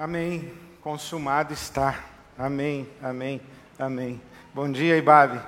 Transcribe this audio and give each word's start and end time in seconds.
Amém. 0.00 0.50
Consumado 0.80 1.52
está. 1.52 2.02
Amém, 2.38 2.88
amém, 3.02 3.38
amém. 3.78 4.18
Bom 4.54 4.72
dia, 4.72 4.96
Ibabe. 4.96 5.38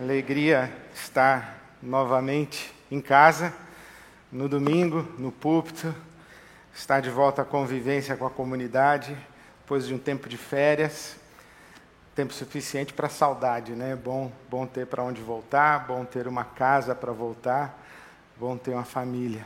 Alegria 0.00 0.72
estar 0.94 1.58
novamente 1.82 2.72
em 2.88 3.00
casa, 3.00 3.52
no 4.30 4.48
domingo, 4.48 5.02
no 5.18 5.32
púlpito, 5.32 5.92
estar 6.72 7.00
de 7.00 7.10
volta 7.10 7.42
à 7.42 7.44
convivência 7.44 8.16
com 8.16 8.24
a 8.24 8.30
comunidade, 8.30 9.18
depois 9.62 9.88
de 9.88 9.92
um 9.92 9.98
tempo 9.98 10.28
de 10.28 10.36
férias, 10.36 11.16
tempo 12.14 12.32
suficiente 12.32 12.92
para 12.92 13.08
saudade, 13.08 13.72
né? 13.72 13.96
Bom, 13.96 14.30
bom 14.48 14.68
ter 14.68 14.86
para 14.86 15.02
onde 15.02 15.20
voltar, 15.20 15.84
bom 15.84 16.04
ter 16.04 16.28
uma 16.28 16.44
casa 16.44 16.94
para 16.94 17.10
voltar, 17.10 17.76
bom 18.36 18.56
ter 18.56 18.70
uma 18.70 18.84
família. 18.84 19.44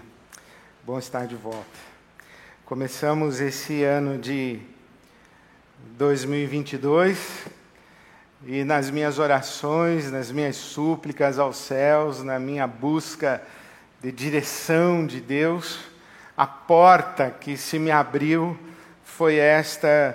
Bom 0.84 0.98
estar 0.98 1.26
de 1.26 1.34
volta. 1.34 1.87
Começamos 2.68 3.40
esse 3.40 3.82
ano 3.82 4.18
de 4.18 4.60
2022 5.96 7.46
e 8.44 8.62
nas 8.62 8.90
minhas 8.90 9.18
orações, 9.18 10.12
nas 10.12 10.30
minhas 10.30 10.56
súplicas 10.56 11.38
aos 11.38 11.56
céus, 11.56 12.22
na 12.22 12.38
minha 12.38 12.66
busca 12.66 13.42
de 14.02 14.12
direção 14.12 15.06
de 15.06 15.18
Deus, 15.18 15.78
a 16.36 16.46
porta 16.46 17.30
que 17.30 17.56
se 17.56 17.78
me 17.78 17.90
abriu 17.90 18.54
foi 19.02 19.36
esta 19.36 20.14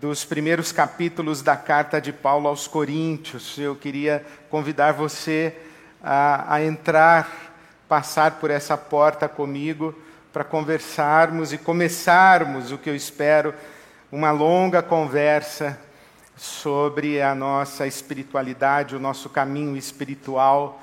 dos 0.00 0.24
primeiros 0.24 0.72
capítulos 0.72 1.40
da 1.40 1.56
carta 1.56 2.00
de 2.00 2.12
Paulo 2.12 2.48
aos 2.48 2.66
Coríntios. 2.66 3.56
Eu 3.56 3.76
queria 3.76 4.26
convidar 4.50 4.90
você 4.90 5.56
a, 6.02 6.54
a 6.54 6.64
entrar, 6.64 7.54
passar 7.88 8.40
por 8.40 8.50
essa 8.50 8.76
porta 8.76 9.28
comigo 9.28 9.94
para 10.32 10.42
conversarmos 10.42 11.52
e 11.52 11.58
começarmos 11.58 12.72
o 12.72 12.78
que 12.78 12.88
eu 12.88 12.96
espero, 12.96 13.54
uma 14.10 14.30
longa 14.30 14.82
conversa 14.82 15.78
sobre 16.36 17.20
a 17.20 17.34
nossa 17.34 17.86
espiritualidade, 17.86 18.96
o 18.96 19.00
nosso 19.00 19.28
caminho 19.28 19.76
espiritual, 19.76 20.82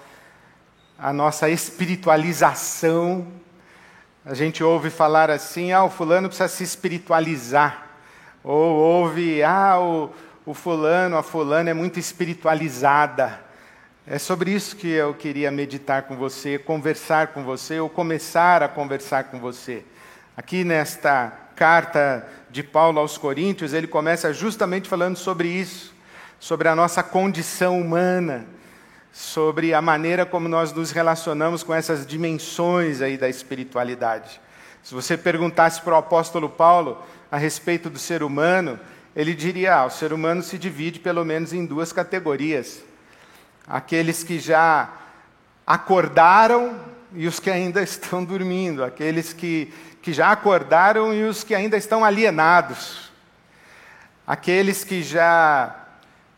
a 0.98 1.12
nossa 1.12 1.50
espiritualização. 1.50 3.28
A 4.24 4.36
gente 4.36 4.64
ouve 4.64 4.92
falar 4.92 5.32
assim: 5.32 5.72
ah, 5.72 5.84
o 5.84 5.90
fulano 5.90 6.28
precisa 6.28 6.48
se 6.48 6.64
espiritualizar. 6.64 7.88
Ou 8.44 8.76
ouve, 8.76 9.42
ah, 9.42 9.80
o, 9.80 10.12
o 10.46 10.54
fulano, 10.54 11.18
a 11.18 11.24
fulana 11.24 11.72
é 11.72 11.74
muito 11.74 12.00
espiritualizada. 12.00 13.49
É 14.08 14.18
sobre 14.18 14.52
isso 14.52 14.76
que 14.76 14.88
eu 14.88 15.14
queria 15.14 15.52
meditar 15.52 16.04
com 16.04 16.16
você, 16.16 16.58
conversar 16.58 17.28
com 17.28 17.44
você, 17.44 17.80
ou 17.80 17.90
começar 17.90 18.64
a 18.64 18.68
conversar 18.68 19.26
com 19.26 19.40
você. 19.40 19.84
Aqui 20.36 20.64
nesta 20.64 21.32
carta 21.56 22.26
de 22.50 22.64
Paulo 22.64 23.00
aos 23.00 23.18
Coríntios, 23.18 23.74
ele 23.74 23.86
começa 23.88 24.34
justamente 24.34 24.90
falando 24.90 25.18
sobre 25.18 25.50
isso, 25.50 25.94
sobre 26.40 26.70
a 26.70 26.76
nossa 26.76 27.04
condição 27.04 27.80
humana, 27.80 28.48
sobre 29.12 29.74
a 29.74 29.82
maneira 29.82 30.26
como 30.26 30.48
nós 30.48 30.72
nos 30.74 30.92
relacionamos 30.92 31.62
com 31.62 31.74
essas 31.74 32.08
dimensões 32.08 33.02
aí 33.02 33.18
da 33.18 33.30
espiritualidade. 33.30 34.42
Se 34.82 34.96
você 34.96 35.18
perguntasse 35.18 35.82
para 35.82 35.94
o 35.94 35.98
apóstolo 35.98 36.50
Paulo 36.50 36.98
a 37.30 37.38
respeito 37.38 37.90
do 37.90 38.00
ser 38.00 38.24
humano, 38.24 38.80
ele 39.16 39.36
diria: 39.36 39.76
ah, 39.76 39.86
o 39.86 39.92
ser 39.92 40.14
humano 40.14 40.42
se 40.42 40.58
divide 40.58 41.00
pelo 41.00 41.24
menos 41.26 41.54
em 41.54 41.66
duas 41.66 41.92
categorias 41.92 42.89
aqueles 43.70 44.24
que 44.24 44.40
já 44.40 44.90
acordaram 45.66 46.76
e 47.14 47.28
os 47.28 47.40
que 47.40 47.52
ainda 47.52 47.82
estão 47.84 48.26
dormindo, 48.26 48.84
aqueles 48.84 49.32
que, 49.32 49.72
que 50.02 50.12
já 50.12 50.32
acordaram 50.32 51.14
e 51.14 51.24
os 51.24 51.44
que 51.44 51.54
ainda 51.54 51.78
estão 51.78 52.04
alienados, 52.04 53.12
aqueles 54.26 54.84
que 54.84 55.04
já 55.04 55.76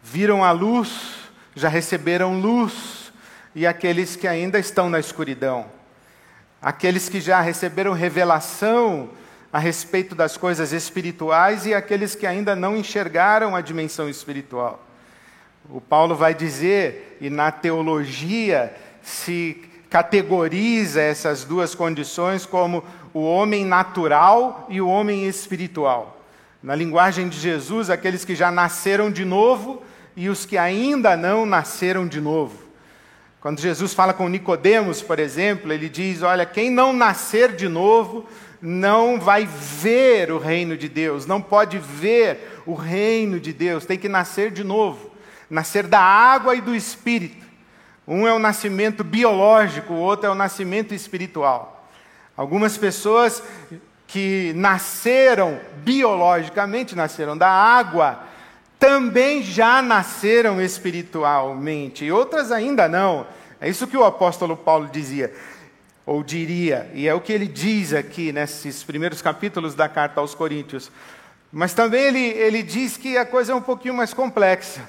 viram 0.04 0.44
a 0.44 0.52
luz, 0.52 1.30
já 1.56 1.70
receberam 1.70 2.40
luz, 2.40 3.12
e 3.54 3.68
aqueles 3.68 4.16
que 4.16 4.28
ainda 4.28 4.58
estão 4.58 4.90
na 4.90 5.00
escuridão, 5.00 5.66
aqueles 6.62 7.10
que 7.10 7.20
já 7.20 7.42
receberam 7.42 7.92
revelação 7.94 9.10
a 9.52 9.60
respeito 9.60 10.16
das 10.16 10.38
coisas 10.38 10.72
espirituais 10.72 11.66
e 11.66 11.74
aqueles 11.74 12.16
que 12.16 12.26
ainda 12.26 12.56
não 12.56 12.78
enxergaram 12.78 13.54
a 13.54 13.60
dimensão 13.60 14.08
espiritual. 14.08 14.82
O 15.70 15.80
Paulo 15.80 16.16
vai 16.16 16.34
dizer, 16.34 17.18
e 17.22 17.30
na 17.30 17.52
teologia 17.52 18.74
se 19.02 19.62
categoriza 19.90 21.02
essas 21.02 21.44
duas 21.44 21.76
condições 21.76 22.46
como 22.46 22.84
o 23.14 23.22
homem 23.22 23.66
natural 23.66 24.66
e 24.70 24.80
o 24.80 24.88
homem 24.88 25.28
espiritual. 25.28 26.22
Na 26.64 26.74
linguagem 26.74 27.28
de 27.28 27.38
Jesus, 27.38 27.90
aqueles 27.90 28.24
que 28.24 28.34
já 28.34 28.50
nasceram 28.50 29.12
de 29.12 29.26
novo 29.26 29.82
e 30.16 30.30
os 30.30 30.46
que 30.46 30.58
ainda 30.58 31.18
não 31.18 31.46
nasceram 31.46 32.08
de 32.08 32.22
novo. 32.22 32.58
Quando 33.42 33.60
Jesus 33.60 33.94
fala 33.94 34.14
com 34.14 34.30
Nicodemos, 34.30 35.02
por 35.02 35.20
exemplo, 35.20 35.74
ele 35.74 35.90
diz: 35.90 36.22
"Olha, 36.22 36.46
quem 36.46 36.70
não 36.70 36.94
nascer 36.94 37.54
de 37.56 37.68
novo 37.68 38.26
não 38.62 39.20
vai 39.20 39.46
ver 39.48 40.32
o 40.32 40.38
reino 40.38 40.78
de 40.78 40.88
Deus, 40.88 41.26
não 41.26 41.42
pode 41.42 41.80
ver 41.80 42.62
o 42.66 42.76
reino 42.76 43.40
de 43.40 43.52
Deus, 43.52 43.86
tem 43.86 43.98
que 43.98 44.08
nascer 44.08 44.52
de 44.52 44.64
novo" 44.64 45.11
nascer 45.52 45.86
da 45.86 46.00
água 46.00 46.56
e 46.56 46.62
do 46.62 46.74
espírito. 46.74 47.46
Um 48.08 48.26
é 48.26 48.34
o 48.34 48.40
nascimento 48.40 49.04
biológico, 49.04 49.94
o 49.94 49.98
outro 49.98 50.26
é 50.26 50.30
o 50.30 50.36
nascimento 50.36 50.94
espiritual. 50.94 51.90
Algumas 52.36 52.78
pessoas 52.78 53.44
que 54.08 54.54
nasceram 54.56 55.60
biologicamente, 55.84 56.96
nasceram 56.96 57.38
da 57.38 57.50
água, 57.50 58.24
também 58.80 59.44
já 59.44 59.82
nasceram 59.82 60.62
espiritualmente, 60.62 62.06
e 62.06 62.12
outras 62.12 62.52
ainda 62.52 62.88
não. 62.88 63.28
É 63.60 63.70
isso 63.70 63.88
que 63.88 63.98
o 63.98 64.06
apóstolo 64.06 64.58
Paulo 64.58 64.90
dizia, 64.92 65.34
ou 66.06 66.24
diria, 66.24 66.90
e 66.94 67.08
é 67.08 67.14
o 67.14 67.22
que 67.22 67.32
ele 67.32 67.46
diz 67.46 67.94
aqui 67.94 68.32
nesses 68.32 68.84
primeiros 68.84 69.22
capítulos 69.22 69.76
da 69.76 69.88
carta 69.88 70.20
aos 70.22 70.34
Coríntios. 70.34 70.92
Mas 71.52 71.74
também 71.74 72.04
ele, 72.04 72.20
ele 72.20 72.64
diz 72.64 72.96
que 72.98 73.18
a 73.18 73.26
coisa 73.26 73.52
é 73.52 73.56
um 73.56 73.62
pouquinho 73.62 73.94
mais 73.94 74.14
complexa 74.14 74.82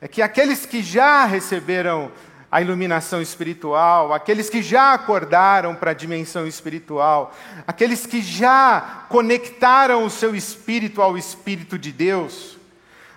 é 0.00 0.08
que 0.08 0.22
aqueles 0.22 0.64
que 0.64 0.82
já 0.82 1.24
receberam 1.24 2.10
a 2.50 2.62
iluminação 2.62 3.20
espiritual, 3.20 4.12
aqueles 4.12 4.48
que 4.48 4.62
já 4.62 4.94
acordaram 4.94 5.74
para 5.74 5.90
a 5.90 5.94
dimensão 5.94 6.46
espiritual, 6.46 7.36
aqueles 7.66 8.06
que 8.06 8.22
já 8.22 9.04
conectaram 9.08 10.04
o 10.04 10.10
seu 10.10 10.34
espírito 10.34 11.02
ao 11.02 11.18
Espírito 11.18 11.78
de 11.78 11.92
Deus, 11.92 12.56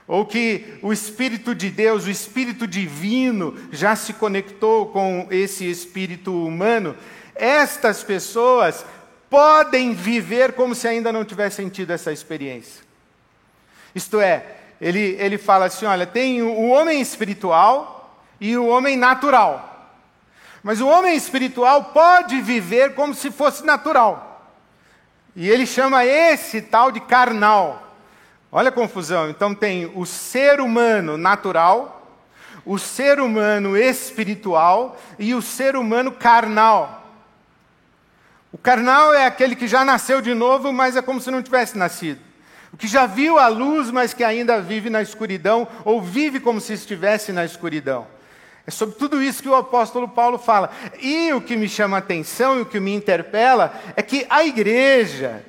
ou 0.05 0.25
que 0.25 0.77
o 0.81 0.91
Espírito 0.91 1.55
de 1.55 1.69
Deus, 1.69 2.05
o 2.05 2.09
Espírito 2.09 2.67
divino, 2.67 3.57
já 3.71 3.95
se 3.95 4.11
conectou 4.13 4.87
com 4.87 5.27
esse 5.31 5.69
espírito 5.69 6.45
humano, 6.45 6.97
estas 7.33 8.03
pessoas 8.03 8.83
podem 9.29 9.93
viver 9.93 10.51
como 10.51 10.75
se 10.75 10.87
ainda 10.89 11.13
não 11.13 11.23
tivessem 11.23 11.69
tido 11.69 11.91
essa 11.91 12.11
experiência. 12.11 12.83
Isto 13.95 14.19
é, 14.19 14.57
ele, 14.81 15.15
ele 15.19 15.37
fala 15.37 15.65
assim: 15.65 15.85
olha, 15.85 16.07
tem 16.07 16.41
o 16.41 16.69
homem 16.69 16.99
espiritual 16.99 18.19
e 18.39 18.57
o 18.57 18.65
homem 18.65 18.97
natural. 18.97 19.67
Mas 20.63 20.81
o 20.81 20.87
homem 20.87 21.15
espiritual 21.15 21.85
pode 21.85 22.41
viver 22.41 22.95
como 22.95 23.13
se 23.13 23.29
fosse 23.29 23.63
natural. 23.63 24.49
E 25.35 25.47
ele 25.47 25.67
chama 25.67 26.03
esse 26.03 26.61
tal 26.61 26.91
de 26.91 26.99
carnal. 26.99 27.95
Olha 28.51 28.69
a 28.69 28.71
confusão. 28.71 29.29
Então 29.29 29.53
tem 29.53 29.91
o 29.95 30.05
ser 30.05 30.59
humano 30.59 31.15
natural, 31.15 32.19
o 32.65 32.77
ser 32.77 33.19
humano 33.19 33.77
espiritual 33.77 34.99
e 35.17 35.33
o 35.35 35.41
ser 35.41 35.75
humano 35.75 36.11
carnal. 36.11 37.05
O 38.51 38.57
carnal 38.57 39.13
é 39.13 39.25
aquele 39.25 39.55
que 39.55 39.67
já 39.67 39.85
nasceu 39.85 40.21
de 40.21 40.33
novo, 40.33 40.73
mas 40.73 40.95
é 40.95 41.01
como 41.01 41.21
se 41.21 41.31
não 41.31 41.41
tivesse 41.41 41.77
nascido 41.77 42.30
que 42.77 42.87
já 42.87 43.05
viu 43.05 43.37
a 43.37 43.47
luz, 43.47 43.91
mas 43.91 44.13
que 44.13 44.23
ainda 44.23 44.61
vive 44.61 44.89
na 44.89 45.01
escuridão, 45.01 45.67
ou 45.83 46.01
vive 46.01 46.39
como 46.39 46.61
se 46.61 46.73
estivesse 46.73 47.31
na 47.31 47.43
escuridão. 47.43 48.07
É 48.65 48.71
sobre 48.71 48.95
tudo 48.95 49.21
isso 49.21 49.41
que 49.41 49.49
o 49.49 49.55
apóstolo 49.55 50.07
Paulo 50.07 50.37
fala. 50.37 50.71
E 51.01 51.33
o 51.33 51.41
que 51.41 51.55
me 51.55 51.67
chama 51.67 51.97
a 51.97 51.99
atenção 51.99 52.57
e 52.57 52.61
o 52.61 52.65
que 52.65 52.79
me 52.79 52.93
interpela 52.93 53.73
é 53.95 54.01
que 54.01 54.25
a 54.29 54.45
igreja, 54.45 55.43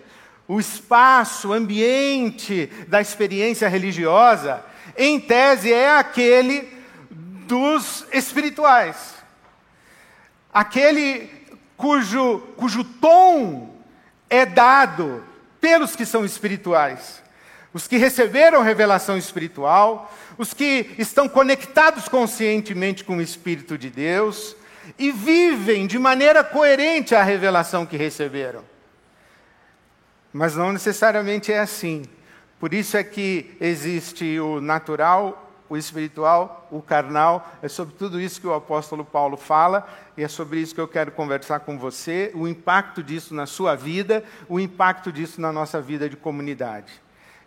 o 0.48 0.58
espaço, 0.58 1.50
o 1.50 1.52
ambiente 1.52 2.70
da 2.88 3.00
experiência 3.00 3.68
religiosa, 3.68 4.64
em 4.96 5.20
tese 5.20 5.72
é 5.72 5.96
aquele 5.96 6.68
dos 7.10 8.06
espirituais. 8.12 9.14
Aquele 10.52 11.30
cujo, 11.76 12.40
cujo 12.56 12.82
tom 12.84 13.76
é 14.28 14.44
dado 14.46 15.22
pelos 15.62 15.94
que 15.96 16.04
são 16.04 16.24
espirituais. 16.24 17.22
Os 17.72 17.88
que 17.88 17.96
receberam 17.96 18.62
revelação 18.62 19.16
espiritual, 19.16 20.12
os 20.36 20.52
que 20.52 20.90
estão 20.98 21.26
conectados 21.26 22.08
conscientemente 22.08 23.04
com 23.04 23.16
o 23.16 23.22
Espírito 23.22 23.78
de 23.78 23.88
Deus 23.88 24.54
e 24.98 25.10
vivem 25.10 25.86
de 25.86 25.98
maneira 25.98 26.44
coerente 26.44 27.14
a 27.14 27.22
revelação 27.22 27.86
que 27.86 27.96
receberam. 27.96 28.62
Mas 30.32 30.56
não 30.56 30.72
necessariamente 30.72 31.52
é 31.52 31.60
assim. 31.60 32.02
Por 32.58 32.74
isso 32.74 32.96
é 32.96 33.04
que 33.04 33.56
existe 33.60 34.38
o 34.40 34.60
natural, 34.60 35.51
o 35.68 35.76
espiritual, 35.76 36.68
o 36.70 36.82
carnal. 36.82 37.50
É 37.62 37.68
sobre 37.68 37.94
tudo 37.94 38.20
isso 38.20 38.40
que 38.40 38.46
o 38.46 38.54
apóstolo 38.54 39.04
Paulo 39.04 39.36
fala 39.36 39.86
e 40.16 40.22
é 40.22 40.28
sobre 40.28 40.60
isso 40.60 40.74
que 40.74 40.80
eu 40.80 40.88
quero 40.88 41.12
conversar 41.12 41.60
com 41.60 41.78
você, 41.78 42.30
o 42.34 42.46
impacto 42.46 43.02
disso 43.02 43.34
na 43.34 43.46
sua 43.46 43.74
vida, 43.74 44.22
o 44.48 44.60
impacto 44.60 45.10
disso 45.10 45.40
na 45.40 45.52
nossa 45.52 45.80
vida 45.80 46.08
de 46.08 46.16
comunidade. 46.16 46.92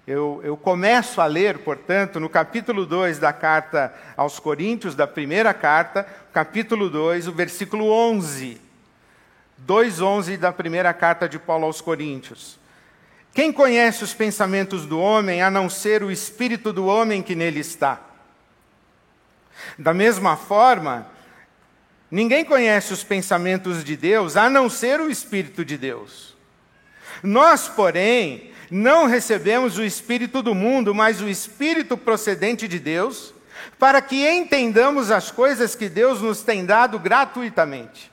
Eu, 0.08 0.40
eu, 0.44 0.56
começo 0.56 1.20
a 1.20 1.26
ler, 1.26 1.60
portanto, 1.60 2.20
no 2.20 2.30
capítulo 2.30 2.86
2 2.86 3.18
da 3.18 3.34
carta 3.34 3.92
aos 4.16 4.40
Coríntios, 4.40 4.94
da 4.94 5.08
primeira 5.08 5.52
carta, 5.52 6.06
capítulo 6.32 6.92
2, 6.92 7.28
o 7.28 7.32
versículo 7.32 7.90
11. 7.90 8.62
2,11 9.66 10.38
da 10.38 10.52
primeira 10.52 10.94
carta 10.94 11.28
de 11.28 11.40
Paulo 11.40 11.66
aos 11.66 11.82
Coríntios. 11.82 12.60
Quem 13.36 13.52
conhece 13.52 14.02
os 14.02 14.14
pensamentos 14.14 14.86
do 14.86 14.98
homem 14.98 15.42
a 15.42 15.52
não 15.52 15.70
ser 15.70 16.02
o 16.02 16.10
espírito 16.10 16.72
do 16.72 16.86
homem 16.86 17.22
que 17.22 17.36
nele 17.36 17.60
está? 17.60 18.00
Da 19.78 19.94
mesma 19.94 20.38
forma, 20.38 21.06
ninguém 22.10 22.46
conhece 22.46 22.94
os 22.94 23.04
pensamentos 23.04 23.84
de 23.84 23.98
Deus 23.98 24.38
a 24.38 24.50
não 24.50 24.70
ser 24.70 25.02
o 25.02 25.12
espírito 25.12 25.66
de 25.66 25.78
Deus. 25.78 26.34
Nós, 27.22 27.68
porém, 27.68 28.52
não 28.72 29.06
recebemos 29.06 29.78
o 29.78 29.84
espírito 29.84 30.42
do 30.42 30.56
mundo, 30.56 30.96
mas 30.96 31.20
o 31.20 31.28
espírito 31.28 31.98
procedente 31.98 32.70
de 32.70 32.80
Deus, 32.80 33.34
para 33.78 34.02
que 34.02 34.26
entendamos 34.26 35.12
as 35.12 35.30
coisas 35.30 35.76
que 35.76 35.90
Deus 35.90 36.22
nos 36.22 36.42
tem 36.42 36.66
dado 36.66 36.98
gratuitamente. 36.98 38.10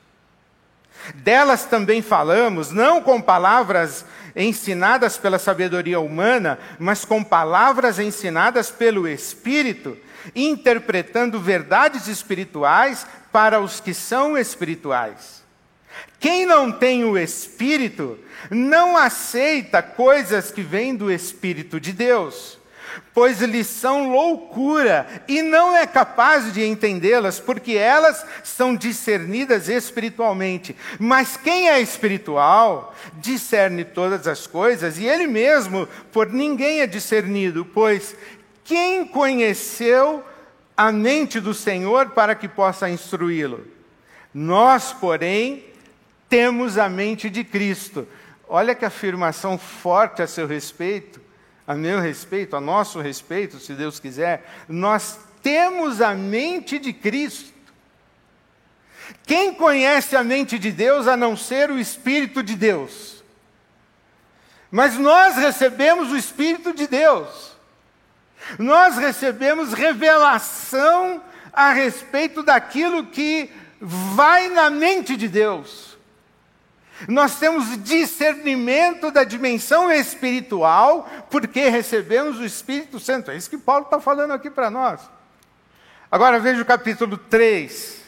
Delas 1.15 1.65
também 1.65 2.03
falamos, 2.03 2.71
não 2.73 3.01
com 3.01 3.21
palavras 3.21 4.05
ensinadas 4.34 5.19
pela 5.19 5.38
sabedoria 5.38 6.00
humana, 6.00 6.58
mas 6.79 7.05
com 7.05 7.23
palavras 7.23 7.99
ensinadas 7.99 8.70
pelo 8.70 9.06
Espírito, 9.06 9.96
interpretando 10.34 11.40
verdades 11.40 12.08
espirituais 12.08 13.06
para 13.31 13.61
os 13.61 13.81
que 13.81 13.93
são 13.93 14.37
espirituais. 14.37 15.43
Quem 16.19 16.46
não 16.46 16.70
tem 16.70 17.05
o 17.05 17.19
Espírito 17.19 18.19
não 18.50 18.96
aceita 18.96 19.82
coisas 19.82 20.50
que 20.50 20.62
vêm 20.62 20.94
do 20.94 21.11
Espírito 21.11 21.78
de 21.81 21.93
Deus 21.93 22.62
pois 23.15 23.41
lhes 23.41 23.67
são 23.67 24.11
loucura, 24.11 25.06
e 25.29 25.43
não 25.43 25.77
é 25.77 25.87
capaz 25.87 26.53
de 26.53 26.65
entendê-las, 26.65 27.39
porque 27.39 27.73
elas 27.73 28.25
são 28.43 28.75
discernidas 28.75 29.69
espiritualmente. 29.69 30.75
Mas 30.99 31.37
quem 31.37 31.69
é 31.69 31.81
espiritual 31.81 32.94
discerne 33.15 33.85
todas 33.85 34.27
as 34.27 34.47
coisas, 34.47 34.99
e 34.99 35.05
ele 35.05 35.27
mesmo 35.27 35.89
por 36.11 36.31
ninguém 36.31 36.81
é 36.81 36.87
discernido, 36.87 37.65
pois 37.65 38.17
quem 38.65 39.05
conheceu 39.06 40.25
a 40.77 40.91
mente 40.91 41.41
do 41.41 41.53
Senhor 41.53 42.11
para 42.11 42.35
que 42.35 42.49
possa 42.49 42.88
instruí-lo? 42.88 43.67
Nós, 44.33 44.93
porém, 44.93 45.65
temos 46.29 46.79
a 46.79 46.88
mente 46.88 47.29
de 47.29 47.45
Cristo. 47.45 48.09
Olha 48.49 48.75
que 48.75 48.85
afirmação 48.85 49.59
forte 49.59 50.23
a 50.23 50.27
seu 50.27 50.47
respeito 50.47 51.21
a 51.73 51.75
meu 51.75 52.01
respeito, 52.01 52.55
a 52.55 52.61
nosso 52.61 53.01
respeito, 53.01 53.59
se 53.59 53.73
Deus 53.73 53.99
quiser, 53.99 54.45
nós 54.69 55.19
temos 55.43 56.03
a 56.03 56.15
mente 56.15 56.79
de 56.79 56.93
Cristo. 56.93 57.51
Quem 59.25 59.55
conhece 59.55 60.15
a 60.15 60.23
mente 60.23 60.59
de 60.59 60.71
Deus 60.71 61.09
a 61.09 61.17
não 61.17 61.35
ser 61.35 61.71
o 61.71 61.79
Espírito 61.79 62.43
de 62.43 62.55
Deus? 62.55 63.25
Mas 64.71 64.99
nós 64.99 65.37
recebemos 65.37 66.13
o 66.13 66.17
Espírito 66.17 66.75
de 66.75 66.87
Deus. 66.87 67.53
Nós 68.59 68.97
recebemos 68.99 69.73
revelação 69.73 71.23
a 71.53 71.73
respeito 71.73 72.43
daquilo 72.43 73.07
que 73.07 73.51
vai 73.81 74.49
na 74.49 74.69
mente 74.69 75.17
de 75.17 75.27
Deus. 75.27 75.92
Nós 77.08 77.38
temos 77.38 77.82
discernimento 77.82 79.10
da 79.10 79.25
dimensão 79.25 79.90
espiritual, 79.90 81.08
porque 81.31 81.69
recebemos 81.69 82.38
o 82.38 82.44
Espírito 82.44 83.00
Santo. 83.00 83.31
É 83.31 83.37
isso 83.37 83.50
que 83.50 83.58
Paulo 83.58 83.84
está 83.84 84.00
falando 84.00 84.32
aqui 84.32 84.50
para 84.50 84.70
nós. 84.70 85.00
Agora 86.10 86.38
veja 86.38 86.62
o 86.62 86.66
capítulo 86.66 87.16
3. 87.16 88.02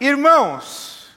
Irmãos, 0.00 1.16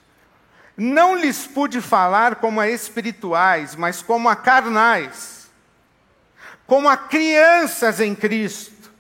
não 0.76 1.16
lhes 1.16 1.48
pude 1.48 1.82
falar 1.82 2.36
como 2.36 2.60
a 2.60 2.70
espirituais, 2.70 3.76
mas 3.76 4.02
como 4.02 4.28
a 4.28 4.36
carnais, 4.36 5.50
como 6.66 6.90
a 6.90 6.98
crianças 6.98 8.00
em 8.00 8.14
Cristo. 8.14 8.92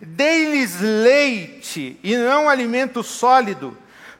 Dei-lhes 0.00 0.80
leite 0.80 1.98
e 2.02 2.16
não 2.16 2.48
alimento 2.48 3.02
sólido 3.02 3.76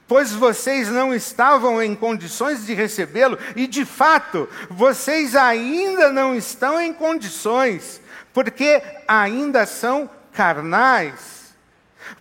pois 0.08 0.32
vocês 0.32 0.88
não 0.88 1.14
estavam 1.14 1.82
em 1.82 1.94
condições 1.94 2.64
de 2.64 2.74
recebê-lo, 2.74 3.38
e 3.54 3.66
de 3.66 3.84
fato, 3.84 4.48
vocês 4.70 5.34
ainda 5.34 6.12
não 6.12 6.34
estão 6.34 6.80
em 6.80 6.92
condições, 6.92 8.00
porque 8.32 8.82
ainda 9.08 9.66
são 9.66 10.08
carnais. 10.32 11.36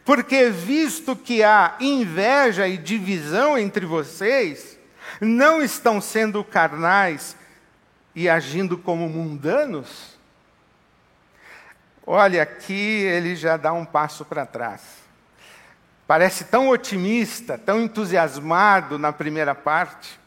Porque, 0.03 0.49
visto 0.49 1.15
que 1.15 1.43
há 1.43 1.75
inveja 1.79 2.67
e 2.67 2.77
divisão 2.77 3.57
entre 3.57 3.85
vocês, 3.85 4.79
não 5.21 5.61
estão 5.61 6.01
sendo 6.01 6.43
carnais 6.43 7.35
e 8.15 8.27
agindo 8.27 8.77
como 8.77 9.07
mundanos? 9.07 10.15
Olha, 12.05 12.43
aqui 12.43 12.73
ele 12.73 13.35
já 13.35 13.57
dá 13.57 13.73
um 13.73 13.85
passo 13.85 14.23
para 14.25 14.45
trás. 14.45 15.04
Parece 16.07 16.43
tão 16.45 16.69
otimista, 16.69 17.57
tão 17.57 17.81
entusiasmado 17.81 18.99
na 18.99 19.11
primeira 19.11 19.55
parte. 19.55 20.19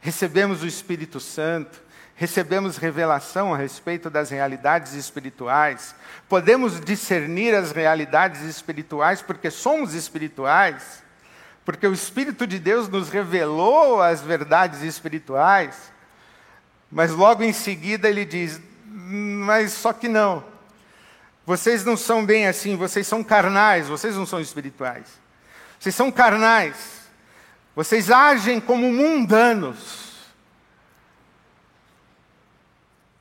Recebemos 0.00 0.62
o 0.62 0.66
Espírito 0.66 1.20
Santo, 1.20 1.80
recebemos 2.16 2.76
revelação 2.76 3.54
a 3.54 3.56
respeito 3.56 4.10
das 4.10 4.30
realidades 4.30 4.94
espirituais, 4.94 5.94
podemos 6.28 6.80
discernir 6.80 7.54
as 7.54 7.72
realidades 7.72 8.42
espirituais 8.42 9.22
porque 9.22 9.50
somos 9.50 9.94
espirituais, 9.94 11.02
porque 11.64 11.86
o 11.86 11.92
Espírito 11.92 12.46
de 12.46 12.58
Deus 12.58 12.88
nos 12.88 13.08
revelou 13.10 14.02
as 14.02 14.20
verdades 14.20 14.82
espirituais, 14.82 15.92
mas 16.90 17.12
logo 17.12 17.42
em 17.42 17.52
seguida 17.52 18.08
ele 18.08 18.24
diz: 18.24 18.60
mas 18.84 19.72
só 19.72 19.92
que 19.92 20.08
não. 20.08 20.44
Vocês 21.46 21.84
não 21.84 21.96
são 21.96 22.24
bem 22.24 22.46
assim, 22.46 22.76
vocês 22.76 23.06
são 23.06 23.22
carnais, 23.22 23.88
vocês 23.88 24.16
não 24.16 24.26
são 24.26 24.40
espirituais. 24.40 25.19
Vocês 25.80 25.94
são 25.94 26.12
carnais. 26.12 27.08
Vocês 27.74 28.10
agem 28.10 28.60
como 28.60 28.92
mundanos. 28.92 30.10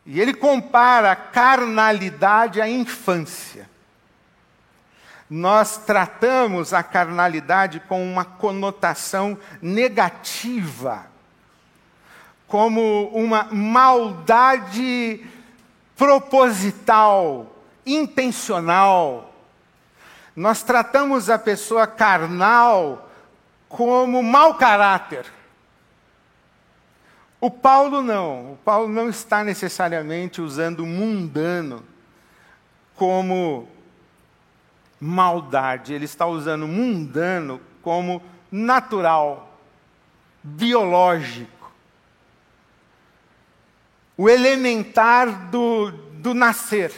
E 0.06 0.20
ele 0.20 0.34
compara 0.34 1.13
a 1.13 1.16
carnalidade 1.16 2.60
à 2.60 2.68
infância. 2.68 3.70
Nós 5.30 5.78
tratamos 5.78 6.74
a 6.74 6.84
carnalidade 6.84 7.80
com 7.82 8.04
uma 8.04 8.25
conotação 8.25 9.38
negativa, 9.62 11.06
como 12.48 13.08
uma 13.10 13.48
maldade 13.51 15.25
proposital, 15.96 17.56
intencional 17.86 19.28
nós 20.39 20.63
tratamos 20.63 21.29
a 21.29 21.38
pessoa 21.38 21.86
carnal 21.86 23.12
como 23.67 24.24
mau 24.24 24.55
caráter. 24.55 25.25
O 27.41 27.51
Paulo 27.51 28.01
não. 28.01 28.53
O 28.53 28.58
Paulo 28.63 28.88
não 28.88 29.10
está 29.10 29.43
necessariamente 29.43 30.39
usando 30.39 30.86
mundano 30.86 31.84
como 32.96 33.67
maldade. 34.98 35.93
Ele 35.93 36.05
está 36.05 36.25
usando 36.25 36.65
mundano 36.65 37.60
como 37.81 38.24
natural, 38.50 39.60
biológico. 40.41 41.69
O 44.15 44.29
elementar 44.29 45.50
do, 45.50 45.91
do 45.91 46.34
nascer, 46.34 46.93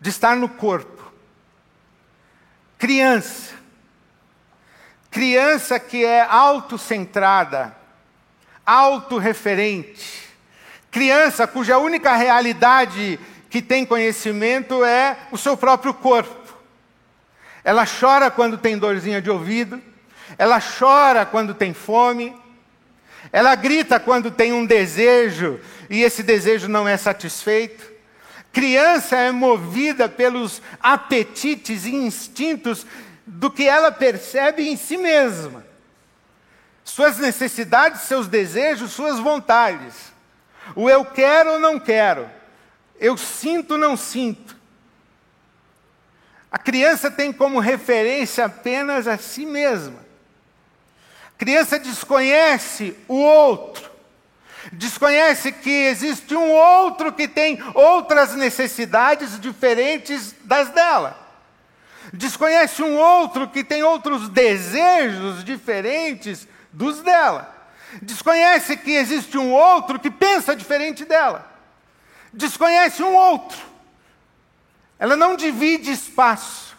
de 0.00 0.10
estar 0.10 0.36
no 0.36 0.48
corpo. 0.48 0.95
Criança. 2.78 3.54
Criança 5.10 5.80
que 5.80 6.04
é 6.04 6.20
autocentrada, 6.22 7.74
autorreferente. 8.64 10.26
Criança 10.90 11.46
cuja 11.46 11.78
única 11.78 12.14
realidade 12.14 13.18
que 13.48 13.62
tem 13.62 13.86
conhecimento 13.86 14.84
é 14.84 15.16
o 15.30 15.38
seu 15.38 15.56
próprio 15.56 15.94
corpo. 15.94 16.54
Ela 17.64 17.84
chora 17.86 18.30
quando 18.30 18.58
tem 18.58 18.76
dorzinha 18.76 19.20
de 19.20 19.30
ouvido, 19.30 19.80
ela 20.36 20.60
chora 20.60 21.24
quando 21.24 21.54
tem 21.54 21.72
fome, 21.72 22.34
Ela 23.32 23.54
grita 23.54 23.98
quando 23.98 24.30
tem 24.30 24.52
um 24.52 24.64
desejo 24.64 25.60
e 25.90 26.02
esse 26.02 26.22
desejo 26.22 26.68
não 26.68 26.86
é 26.86 26.96
satisfeito. 26.96 27.95
Criança 28.56 29.18
é 29.18 29.30
movida 29.30 30.08
pelos 30.08 30.62
apetites 30.80 31.84
e 31.84 31.94
instintos 31.94 32.86
do 33.26 33.50
que 33.50 33.64
ela 33.68 33.92
percebe 33.92 34.66
em 34.66 34.78
si 34.78 34.96
mesma. 34.96 35.62
Suas 36.82 37.18
necessidades, 37.18 38.00
seus 38.00 38.28
desejos, 38.28 38.92
suas 38.92 39.20
vontades. 39.20 40.10
O 40.74 40.88
eu 40.88 41.04
quero 41.04 41.52
ou 41.52 41.58
não 41.58 41.78
quero. 41.78 42.30
Eu 42.98 43.18
sinto 43.18 43.72
ou 43.72 43.78
não 43.78 43.94
sinto. 43.94 44.56
A 46.50 46.56
criança 46.56 47.10
tem 47.10 47.34
como 47.34 47.60
referência 47.60 48.46
apenas 48.46 49.06
a 49.06 49.18
si 49.18 49.44
mesma. 49.44 50.00
A 51.28 51.38
criança 51.38 51.78
desconhece 51.78 52.96
o 53.06 53.16
outro. 53.16 53.95
Desconhece 54.72 55.52
que 55.52 55.70
existe 55.70 56.34
um 56.34 56.50
outro 56.50 57.12
que 57.12 57.28
tem 57.28 57.58
outras 57.74 58.34
necessidades 58.34 59.38
diferentes 59.40 60.34
das 60.44 60.70
dela. 60.70 61.18
Desconhece 62.12 62.82
um 62.82 62.96
outro 62.96 63.48
que 63.48 63.64
tem 63.64 63.82
outros 63.82 64.28
desejos 64.28 65.44
diferentes 65.44 66.46
dos 66.72 67.02
dela. 67.02 67.54
Desconhece 68.02 68.76
que 68.76 68.92
existe 68.92 69.38
um 69.38 69.52
outro 69.52 69.98
que 69.98 70.10
pensa 70.10 70.56
diferente 70.56 71.04
dela. 71.04 71.50
Desconhece 72.32 73.02
um 73.02 73.14
outro. 73.14 73.58
Ela 74.98 75.16
não 75.16 75.36
divide 75.36 75.90
espaço. 75.90 76.76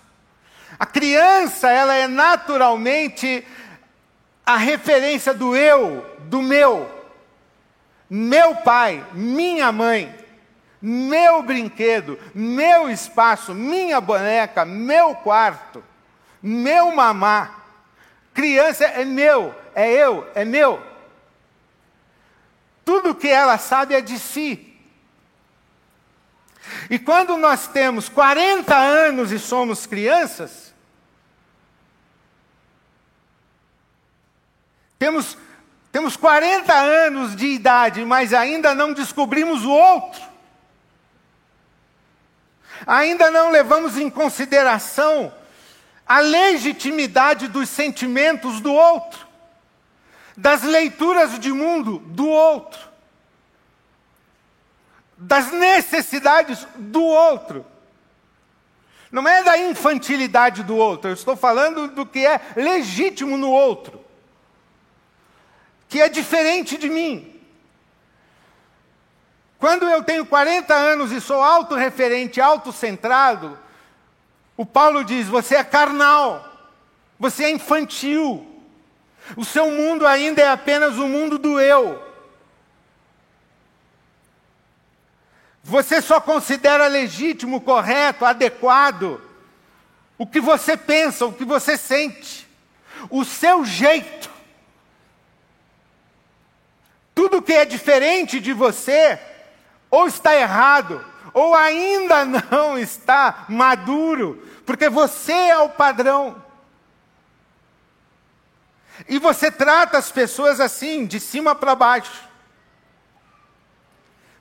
A 0.80 0.86
criança, 0.86 1.70
ela 1.70 1.96
é 1.96 2.08
naturalmente 2.08 3.46
a 4.46 4.58
referência 4.58 5.34
do 5.34 5.56
eu, 5.56 6.06
do 6.22 6.42
meu. 6.42 6.97
Meu 8.10 8.56
pai, 8.56 9.06
minha 9.14 9.72
mãe, 9.72 10.16
meu 10.82 11.42
brinquedo, 11.44 12.20
meu 12.34 12.90
espaço, 12.90 13.54
minha 13.54 14.00
boneca, 14.00 14.64
meu 14.64 15.16
quarto, 15.16 15.84
meu 16.42 16.96
mamá. 16.96 17.64
Criança 18.34 18.86
é 18.86 19.04
meu, 19.04 19.54
é 19.74 19.92
eu, 19.92 20.30
é 20.36 20.46
meu. 20.46 20.82
Tudo 22.86 23.16
que 23.16 23.28
ela 23.28 23.58
sabe 23.58 23.96
é 23.96 24.02
de 24.02 24.18
si. 24.18 24.68
E 26.90 27.00
quando 27.00 27.38
nós 27.38 27.68
temos 27.68 28.08
40 28.08 28.76
anos 28.76 29.32
e 29.32 29.40
somos 29.40 29.86
crianças, 29.86 30.74
temos, 34.98 35.38
temos 35.92 36.16
40 36.16 36.74
anos 36.74 37.36
de 37.36 37.48
idade, 37.48 38.04
mas 38.06 38.34
ainda 38.34 38.76
não 38.76 38.94
descobrimos 38.94 39.64
o 39.64 39.72
outro. 39.72 40.22
Ainda 42.86 43.32
não 43.32 43.50
levamos 43.50 43.98
em 43.98 44.10
consideração 44.10 45.34
a 46.06 46.20
legitimidade 46.20 47.48
dos 47.48 47.70
sentimentos 47.70 48.62
do 48.62 48.74
outro, 48.74 49.28
das 50.36 50.64
leituras 50.64 51.40
de 51.40 51.52
mundo 51.52 52.00
do 52.00 52.28
outro 52.28 52.88
das 55.18 55.52
necessidades 55.52 56.68
do 56.76 57.02
outro. 57.02 57.66
Não 59.12 59.28
é 59.28 59.44
da 59.44 59.58
infantilidade 59.58 60.64
do 60.64 60.76
outro, 60.76 61.10
eu 61.10 61.14
estou 61.14 61.36
falando 61.36 61.88
do 61.88 62.06
que 62.06 62.26
é 62.26 62.40
legítimo 62.56 63.38
no 63.38 63.50
outro, 63.50 63.97
que 65.88 66.02
é 66.02 66.10
diferente 66.10 66.78
de 66.78 66.90
mim. 66.90 67.34
Quando 69.60 69.90
eu 69.90 70.04
tenho 70.04 70.26
40 70.26 70.74
anos 70.74 71.12
e 71.12 71.20
sou 71.20 71.42
autorreferente, 71.42 72.40
autocentrado, 72.40 73.58
o 74.56 74.66
Paulo 74.66 75.04
diz: 75.04 75.28
você 75.28 75.56
é 75.56 75.64
carnal, 75.64 76.46
você 77.20 77.46
é 77.46 77.52
infantil, 77.52 78.46
o 79.36 79.44
seu 79.44 79.72
mundo 79.72 80.06
ainda 80.06 80.42
é 80.42 80.50
apenas 80.50 80.98
o 80.98 81.08
mundo 81.08 81.38
do 81.38 81.60
eu. 81.60 82.06
Você 85.64 86.02
só 86.02 86.22
considera 86.22 86.88
legítimo, 86.88 87.60
correto, 87.60 88.24
adequado 88.24 89.22
o 90.18 90.26
que 90.26 90.40
você 90.40 90.78
pensa, 90.78 91.26
o 91.26 91.34
que 91.34 91.46
você 91.46 91.78
sente, 91.78 92.48
o 93.10 93.26
seu 93.26 93.66
jeito. 93.66 94.37
Tudo 97.18 97.42
que 97.42 97.52
é 97.52 97.66
diferente 97.66 98.40
de 98.40 98.54
você, 98.54 99.20
ou 99.90 100.06
está 100.06 100.36
errado, 100.36 101.04
ou 101.34 101.56
ainda 101.56 102.24
não 102.52 102.78
está 102.78 103.44
maduro, 103.50 104.48
porque 104.68 104.88
você 104.88 105.32
é 105.32 105.58
o 105.58 105.68
padrão. 105.68 106.40
E 109.10 109.18
você 109.18 109.50
trata 109.50 109.98
as 109.98 110.12
pessoas 110.12 110.60
assim, 110.60 111.08
de 111.08 111.20
cima 111.20 111.56
para 111.56 111.74
baixo. 111.74 112.24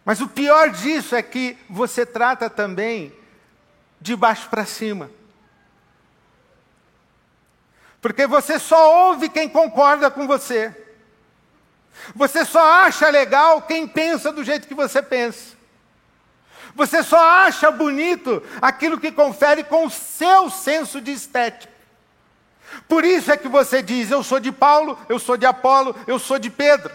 Mas 0.04 0.20
o 0.20 0.28
pior 0.28 0.68
disso 0.68 1.16
é 1.16 1.22
que 1.22 1.56
você 1.70 2.04
trata 2.04 2.50
também 2.50 3.10
de 3.98 4.14
baixo 4.14 4.50
para 4.50 4.66
cima. 4.66 5.10
Porque 8.02 8.26
você 8.26 8.58
só 8.58 9.08
ouve 9.08 9.30
quem 9.30 9.48
concorda 9.48 10.10
com 10.10 10.26
você. 10.26 10.85
Você 12.14 12.44
só 12.44 12.62
acha 12.82 13.08
legal 13.08 13.62
quem 13.62 13.86
pensa 13.86 14.32
do 14.32 14.44
jeito 14.44 14.68
que 14.68 14.74
você 14.74 15.02
pensa. 15.02 15.56
Você 16.74 17.02
só 17.02 17.18
acha 17.18 17.70
bonito 17.70 18.42
aquilo 18.60 19.00
que 19.00 19.10
confere 19.10 19.64
com 19.64 19.86
o 19.86 19.90
seu 19.90 20.50
senso 20.50 21.00
de 21.00 21.12
estética. 21.12 21.72
Por 22.86 23.04
isso 23.04 23.32
é 23.32 23.36
que 23.36 23.48
você 23.48 23.82
diz: 23.82 24.10
eu 24.10 24.22
sou 24.22 24.38
de 24.38 24.52
Paulo, 24.52 24.98
eu 25.08 25.18
sou 25.18 25.36
de 25.36 25.46
Apolo, 25.46 25.96
eu 26.06 26.18
sou 26.18 26.38
de 26.38 26.50
Pedro. 26.50 26.92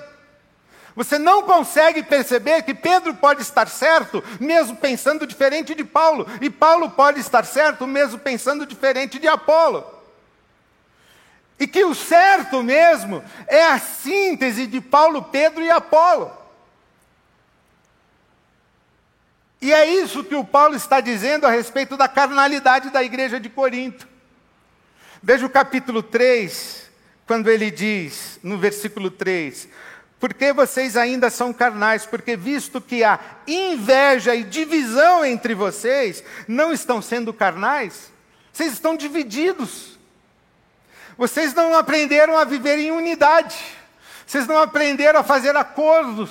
Você 0.96 1.17
não 1.17 1.43
consegue 1.43 2.03
perceber 2.03 2.63
que 2.63 2.74
Pedro 2.74 3.15
pode 3.15 3.41
estar 3.41 3.67
certo, 3.67 4.24
mesmo 4.39 4.75
pensando 4.75 5.25
diferente 5.25 5.74
de 5.74 5.84
Paulo, 5.84 6.27
e 6.41 6.50
Paulo 6.50 6.89
pode 6.89 7.20
estar 7.20 7.46
certo, 7.46 7.88
mesmo 7.88 8.20
pensando 8.20 8.65
diferente 8.65 9.17
de 9.17 9.27
Apolo. 9.27 10.00
E 11.62 11.68
que 11.68 11.86
o 11.86 11.94
certo 11.94 12.63
mesmo 12.63 13.24
é 13.46 13.63
a 13.68 13.77
síntese 13.77 14.65
de 14.65 14.82
Paulo, 14.82 15.22
Pedro 15.22 15.62
e 15.62 15.70
Apolo. 15.70 16.36
E 19.62 19.72
é 19.72 19.86
isso 19.86 20.24
que 20.24 20.34
o 20.34 20.44
Paulo 20.44 20.75
está 20.75 21.00
dizendo 21.00 21.46
a 21.46 21.51
respeito 21.51 21.96
da 21.96 22.08
carnalidade 22.08 22.89
da 22.89 23.03
igreja 23.03 23.39
de 23.39 23.48
Corinto. 23.48 24.08
Veja 25.22 25.46
o 25.46 25.50
capítulo 25.51 26.01
3, 26.01 26.89
quando 27.27 27.48
ele 27.48 27.70
diz, 27.70 28.39
no 28.41 28.58
versículo 28.58 29.12
3: 29.12 29.70
porque 30.20 30.51
vocês 30.51 30.98
ainda 30.98 31.30
são 31.30 31.53
carnais, 31.53 32.08
porque 32.08 32.36
visto 32.36 32.82
que 32.82 33.03
há 33.03 33.20
inveja 33.46 34.34
e 34.34 34.44
divisão 34.44 35.24
entre 35.24 35.53
vocês, 35.53 36.24
não 36.48 36.74
estão 36.74 37.03
sendo 37.03 37.32
carnais, 37.32 38.12
vocês 38.51 38.74
estão 38.74 38.98
divididos. 38.98 40.00
Vocês 41.18 41.53
não 41.53 41.75
aprenderam 41.75 42.38
a 42.38 42.44
viver 42.44 42.80
em 42.80 42.91
unidade. 42.91 43.58
Vocês 44.25 44.48
não 44.48 44.62
aprenderam 44.62 45.20
a 45.20 45.24
fazer 45.24 45.56
acordos. 45.56 46.30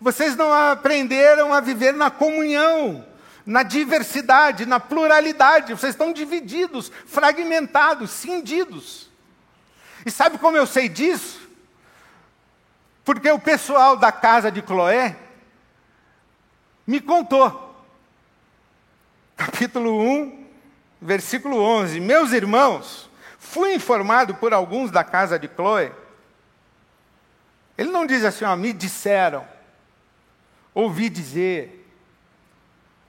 Vocês 0.00 0.36
não 0.36 0.52
aprenderam 0.52 1.52
a 1.52 1.60
viver 1.60 1.92
na 1.92 2.10
comunhão, 2.10 3.04
na 3.44 3.62
diversidade, 3.62 4.66
na 4.66 4.78
pluralidade. 4.78 5.74
Vocês 5.74 5.94
estão 5.94 6.12
divididos, 6.12 6.92
fragmentados, 7.06 8.10
cindidos. 8.10 9.08
E 10.06 10.10
sabe 10.10 10.38
como 10.38 10.56
eu 10.56 10.66
sei 10.66 10.88
disso? 10.88 11.40
Porque 13.04 13.30
o 13.30 13.40
pessoal 13.40 13.96
da 13.96 14.12
casa 14.12 14.50
de 14.52 14.62
Cloé 14.62 15.16
me 16.86 17.00
contou. 17.00 17.74
Capítulo 19.36 20.00
1, 20.00 20.46
versículo 21.00 21.58
11. 21.58 22.00
Meus 22.00 22.32
irmãos, 22.32 23.07
fui 23.48 23.74
informado 23.74 24.34
por 24.34 24.52
alguns 24.52 24.90
da 24.90 25.02
casa 25.02 25.38
de 25.38 25.48
Cloé. 25.48 25.90
Ele 27.76 27.90
não 27.90 28.06
diz 28.06 28.24
assim, 28.24 28.44
ó, 28.44 28.54
me 28.54 28.72
disseram, 28.72 29.46
ouvi 30.74 31.08
dizer, 31.08 31.88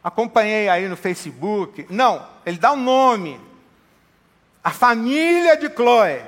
acompanhei 0.03 0.69
aí 0.69 0.88
no 0.88 0.96
Facebook. 0.96 1.86
Não, 1.89 2.25
ele 2.46 2.58
dá 2.58 2.72
um 2.72 2.81
nome. 2.81 3.39
A 4.63 4.72
família 4.72 5.58
de 5.58 5.69
Cloé. 5.69 6.25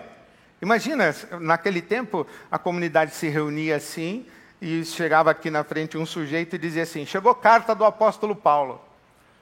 Imagina, 0.62 1.16
naquele 1.40 1.82
tempo 1.82 2.28
a 2.52 2.60
comunidade 2.60 3.16
se 3.16 3.30
reunia 3.30 3.78
assim 3.78 4.26
e 4.62 4.84
chegava 4.86 5.32
aqui 5.32 5.50
na 5.50 5.64
frente 5.64 5.98
um 5.98 6.06
sujeito 6.06 6.56
e 6.56 6.60
dizia 6.60 6.84
assim: 6.84 7.06
chegou 7.06 7.34
carta 7.34 7.74
do 7.74 7.86
apóstolo 7.86 8.36
Paulo. 8.36 8.80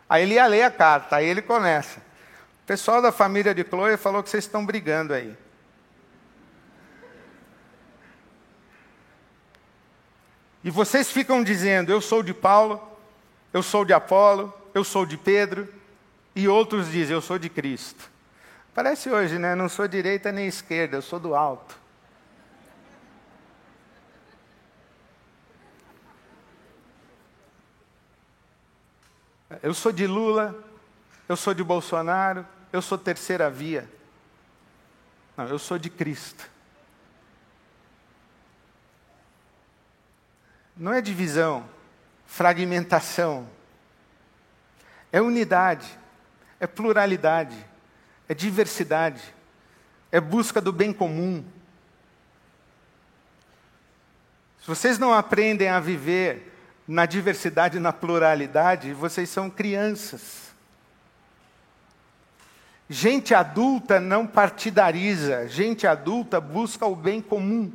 Aí 0.07 0.23
ele 0.23 0.35
ia 0.35 0.47
ler 0.47 0.63
a 0.63 0.71
carta, 0.71 1.17
aí 1.17 1.25
ele 1.25 1.41
começa. 1.41 2.08
Pessoal 2.69 3.01
da 3.01 3.11
família 3.11 3.51
de 3.51 3.63
Chloe 3.63 3.97
falou 3.97 4.21
que 4.21 4.29
vocês 4.29 4.43
estão 4.43 4.63
brigando 4.63 5.11
aí. 5.11 5.35
E 10.63 10.69
vocês 10.69 11.11
ficam 11.11 11.43
dizendo: 11.43 11.91
eu 11.91 11.99
sou 11.99 12.21
de 12.21 12.31
Paulo, 12.31 12.79
eu 13.51 13.63
sou 13.63 13.83
de 13.83 13.91
Apolo, 13.91 14.53
eu 14.71 14.83
sou 14.83 15.03
de 15.03 15.17
Pedro, 15.17 15.67
e 16.35 16.47
outros 16.47 16.91
dizem: 16.91 17.15
eu 17.15 17.23
sou 17.23 17.39
de 17.39 17.49
Cristo. 17.49 18.07
Parece 18.75 19.09
hoje, 19.09 19.39
né? 19.39 19.55
Não 19.55 19.67
sou 19.67 19.87
direita 19.87 20.31
nem 20.31 20.45
esquerda, 20.45 20.97
eu 20.97 21.01
sou 21.01 21.19
do 21.19 21.33
alto. 21.33 21.75
Eu 29.63 29.73
sou 29.73 29.91
de 29.91 30.05
Lula, 30.05 30.55
eu 31.27 31.35
sou 31.35 31.55
de 31.55 31.63
Bolsonaro, 31.63 32.45
eu 32.71 32.81
sou 32.81 32.97
terceira 32.97 33.49
via. 33.49 33.89
Não, 35.35 35.47
eu 35.47 35.57
sou 35.57 35.77
de 35.77 35.89
Cristo. 35.89 36.49
Não 40.75 40.93
é 40.93 41.01
divisão, 41.01 41.67
fragmentação. 42.25 43.49
É 45.11 45.21
unidade, 45.21 45.87
é 46.59 46.67
pluralidade, 46.67 47.55
é 48.27 48.33
diversidade, 48.33 49.33
é 50.11 50.21
busca 50.21 50.61
do 50.61 50.71
bem 50.71 50.93
comum. 50.93 51.43
Se 54.61 54.67
vocês 54.67 54.99
não 54.99 55.13
aprendem 55.13 55.69
a 55.69 55.79
viver 55.79 56.53
na 56.87 57.05
diversidade 57.05 57.79
na 57.79 57.91
pluralidade, 57.91 58.93
vocês 58.93 59.29
são 59.29 59.49
crianças. 59.49 60.48
Gente 62.91 63.35
adulta 63.35 63.99
não 63.99 64.25
partidariza, 64.25 65.47
gente 65.47 65.85
adulta 65.85 66.41
busca 66.41 66.87
o 66.87 66.95
bem 66.95 67.21
comum. 67.21 67.71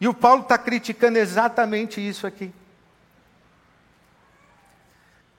E 0.00 0.06
o 0.06 0.14
Paulo 0.14 0.42
está 0.42 0.56
criticando 0.56 1.18
exatamente 1.18 2.00
isso 2.00 2.28
aqui. 2.28 2.52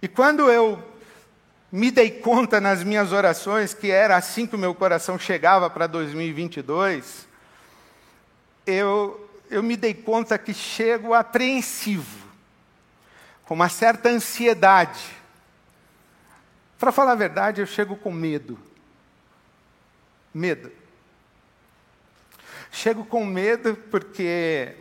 E 0.01 0.09
quando 0.09 0.51
eu 0.51 0.83
me 1.71 1.89
dei 1.89 2.11
conta 2.11 2.59
nas 2.59 2.83
minhas 2.83 3.13
orações 3.13 3.73
que 3.73 3.89
era 3.89 4.17
assim 4.17 4.45
que 4.45 4.57
o 4.57 4.59
meu 4.59 4.75
coração 4.75 5.17
chegava 5.17 5.69
para 5.69 5.87
2022, 5.87 7.29
eu, 8.67 9.29
eu 9.49 9.63
me 9.63 9.77
dei 9.77 9.93
conta 9.93 10.37
que 10.37 10.53
chego 10.53 11.13
apreensivo, 11.13 12.27
com 13.45 13.53
uma 13.53 13.69
certa 13.69 14.09
ansiedade 14.09 15.18
para 16.79 16.93
falar 16.93 17.11
a 17.11 17.15
verdade, 17.15 17.59
eu 17.59 17.67
chego 17.67 17.97
com 17.97 18.09
medo. 18.09 18.57
Medo. 20.33 20.71
Chego 22.71 23.03
com 23.03 23.25
medo 23.25 23.75
porque 23.91 24.77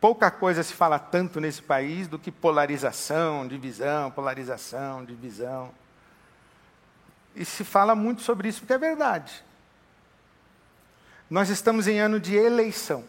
pouca 0.00 0.30
coisa 0.30 0.62
se 0.62 0.72
fala 0.72 0.98
tanto 0.98 1.38
nesse 1.38 1.60
país 1.60 2.08
do 2.08 2.18
que 2.18 2.32
polarização, 2.32 3.46
divisão, 3.46 4.10
polarização, 4.10 5.04
divisão. 5.04 5.70
E 7.36 7.44
se 7.44 7.62
fala 7.62 7.94
muito 7.94 8.22
sobre 8.22 8.48
isso 8.48 8.60
porque 8.60 8.72
é 8.72 8.78
verdade. 8.78 9.44
Nós 11.28 11.50
estamos 11.50 11.86
em 11.86 11.98
ano 11.98 12.18
de 12.18 12.34
eleição. 12.36 13.04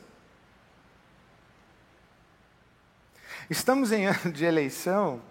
Estamos 3.49 3.93
em 3.93 4.07
ano 4.07 4.31
de 4.33 4.43
eleição 4.43 5.21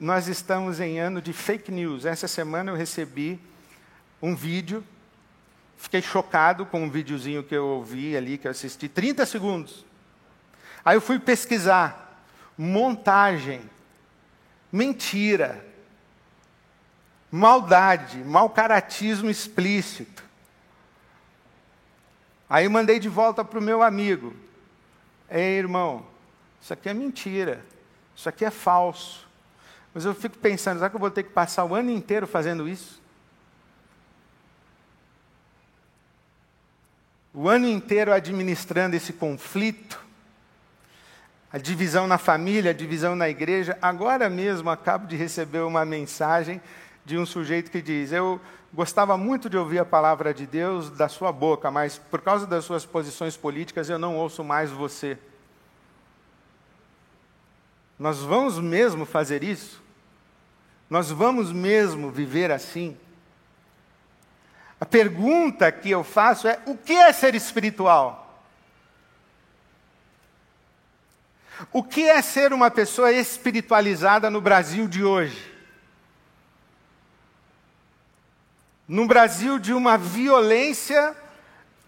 nós 0.00 0.28
estamos 0.28 0.80
em 0.80 0.98
ano 0.98 1.20
de 1.20 1.34
fake 1.34 1.70
news. 1.70 2.06
Essa 2.06 2.26
semana 2.26 2.70
eu 2.70 2.74
recebi 2.74 3.38
um 4.22 4.34
vídeo, 4.34 4.82
fiquei 5.76 6.00
chocado 6.00 6.64
com 6.64 6.82
um 6.82 6.90
videozinho 6.90 7.44
que 7.44 7.54
eu 7.54 7.66
ouvi 7.66 8.16
ali, 8.16 8.38
que 8.38 8.46
eu 8.46 8.50
assisti, 8.50 8.88
30 8.88 9.26
segundos. 9.26 9.84
Aí 10.82 10.96
eu 10.96 11.02
fui 11.02 11.18
pesquisar. 11.18 12.24
Montagem, 12.56 13.62
mentira, 14.72 15.64
maldade, 17.30 18.18
mau 18.18 18.48
caratismo 18.48 19.28
explícito. 19.28 20.24
Aí 22.48 22.68
mandei 22.68 22.98
de 22.98 23.08
volta 23.08 23.44
para 23.44 23.58
o 23.58 23.62
meu 23.62 23.82
amigo. 23.82 24.34
Ei, 25.30 25.58
irmão, 25.58 26.06
isso 26.60 26.72
aqui 26.72 26.88
é 26.88 26.94
mentira, 26.94 27.64
isso 28.16 28.28
aqui 28.28 28.44
é 28.44 28.50
falso. 28.50 29.29
Mas 29.92 30.04
eu 30.04 30.14
fico 30.14 30.38
pensando, 30.38 30.78
será 30.78 30.88
que 30.88 30.96
eu 30.96 31.00
vou 31.00 31.10
ter 31.10 31.24
que 31.24 31.30
passar 31.30 31.64
o 31.64 31.74
ano 31.74 31.90
inteiro 31.90 32.26
fazendo 32.26 32.68
isso? 32.68 33.00
O 37.32 37.48
ano 37.48 37.66
inteiro 37.66 38.12
administrando 38.12 38.96
esse 38.96 39.12
conflito, 39.12 40.00
a 41.52 41.58
divisão 41.58 42.06
na 42.06 42.18
família, 42.18 42.70
a 42.70 42.74
divisão 42.74 43.14
na 43.14 43.28
igreja. 43.28 43.78
Agora 43.80 44.28
mesmo 44.28 44.70
acabo 44.70 45.06
de 45.06 45.16
receber 45.16 45.60
uma 45.60 45.84
mensagem 45.84 46.60
de 47.04 47.16
um 47.16 47.26
sujeito 47.26 47.70
que 47.70 47.82
diz: 47.82 48.12
Eu 48.12 48.40
gostava 48.72 49.16
muito 49.16 49.48
de 49.50 49.56
ouvir 49.56 49.78
a 49.78 49.84
palavra 49.84 50.34
de 50.34 50.46
Deus 50.46 50.90
da 50.90 51.08
sua 51.08 51.32
boca, 51.32 51.70
mas 51.70 51.98
por 51.98 52.20
causa 52.20 52.46
das 52.46 52.64
suas 52.64 52.84
posições 52.84 53.36
políticas 53.36 53.88
eu 53.88 53.98
não 53.98 54.16
ouço 54.16 54.44
mais 54.44 54.70
você. 54.70 55.18
Nós 58.00 58.20
vamos 58.20 58.58
mesmo 58.58 59.04
fazer 59.04 59.44
isso? 59.44 59.78
Nós 60.88 61.10
vamos 61.10 61.52
mesmo 61.52 62.10
viver 62.10 62.50
assim? 62.50 62.96
A 64.80 64.86
pergunta 64.86 65.70
que 65.70 65.90
eu 65.90 66.02
faço 66.02 66.48
é: 66.48 66.58
o 66.64 66.78
que 66.78 66.94
é 66.94 67.12
ser 67.12 67.34
espiritual? 67.34 68.42
O 71.70 71.82
que 71.82 72.08
é 72.08 72.22
ser 72.22 72.54
uma 72.54 72.70
pessoa 72.70 73.12
espiritualizada 73.12 74.30
no 74.30 74.40
Brasil 74.40 74.88
de 74.88 75.04
hoje? 75.04 75.54
No 78.88 79.06
Brasil 79.06 79.58
de 79.58 79.74
uma 79.74 79.98
violência 79.98 81.14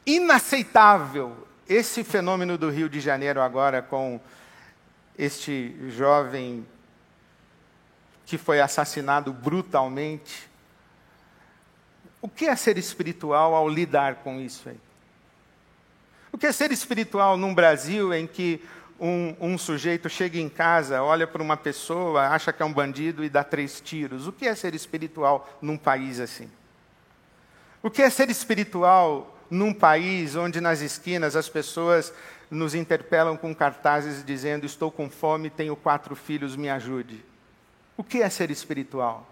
inaceitável. 0.04 1.48
Esse 1.66 2.04
fenômeno 2.04 2.58
do 2.58 2.68
Rio 2.68 2.90
de 2.90 3.00
Janeiro 3.00 3.40
agora 3.40 3.80
com 3.80 4.20
este 5.24 5.76
jovem 5.90 6.66
que 8.26 8.36
foi 8.36 8.60
assassinado 8.60 9.32
brutalmente. 9.32 10.50
O 12.20 12.28
que 12.28 12.46
é 12.46 12.56
ser 12.56 12.76
espiritual 12.76 13.54
ao 13.54 13.68
lidar 13.68 14.16
com 14.16 14.40
isso 14.40 14.68
aí? 14.68 14.80
O 16.32 16.38
que 16.38 16.46
é 16.46 16.52
ser 16.52 16.72
espiritual 16.72 17.36
num 17.36 17.54
Brasil 17.54 18.12
em 18.12 18.26
que 18.26 18.60
um, 18.98 19.36
um 19.40 19.58
sujeito 19.58 20.08
chega 20.08 20.38
em 20.38 20.48
casa, 20.48 21.02
olha 21.02 21.26
para 21.26 21.42
uma 21.42 21.56
pessoa, 21.56 22.28
acha 22.28 22.52
que 22.52 22.62
é 22.62 22.66
um 22.66 22.72
bandido 22.72 23.24
e 23.24 23.28
dá 23.28 23.44
três 23.44 23.80
tiros? 23.80 24.26
O 24.26 24.32
que 24.32 24.46
é 24.46 24.54
ser 24.54 24.74
espiritual 24.74 25.48
num 25.60 25.76
país 25.76 26.18
assim? 26.18 26.50
O 27.82 27.90
que 27.90 28.02
é 28.02 28.10
ser 28.10 28.30
espiritual 28.30 29.38
num 29.50 29.74
país 29.74 30.34
onde 30.34 30.60
nas 30.60 30.80
esquinas 30.80 31.36
as 31.36 31.48
pessoas 31.48 32.12
nos 32.52 32.74
interpelam 32.74 33.36
com 33.36 33.54
cartazes 33.54 34.24
dizendo: 34.24 34.66
Estou 34.66 34.92
com 34.92 35.08
fome, 35.08 35.48
tenho 35.48 35.74
quatro 35.74 36.14
filhos, 36.14 36.54
me 36.54 36.68
ajude. 36.68 37.24
O 37.96 38.04
que 38.04 38.22
é 38.22 38.28
ser 38.28 38.50
espiritual? 38.50 39.26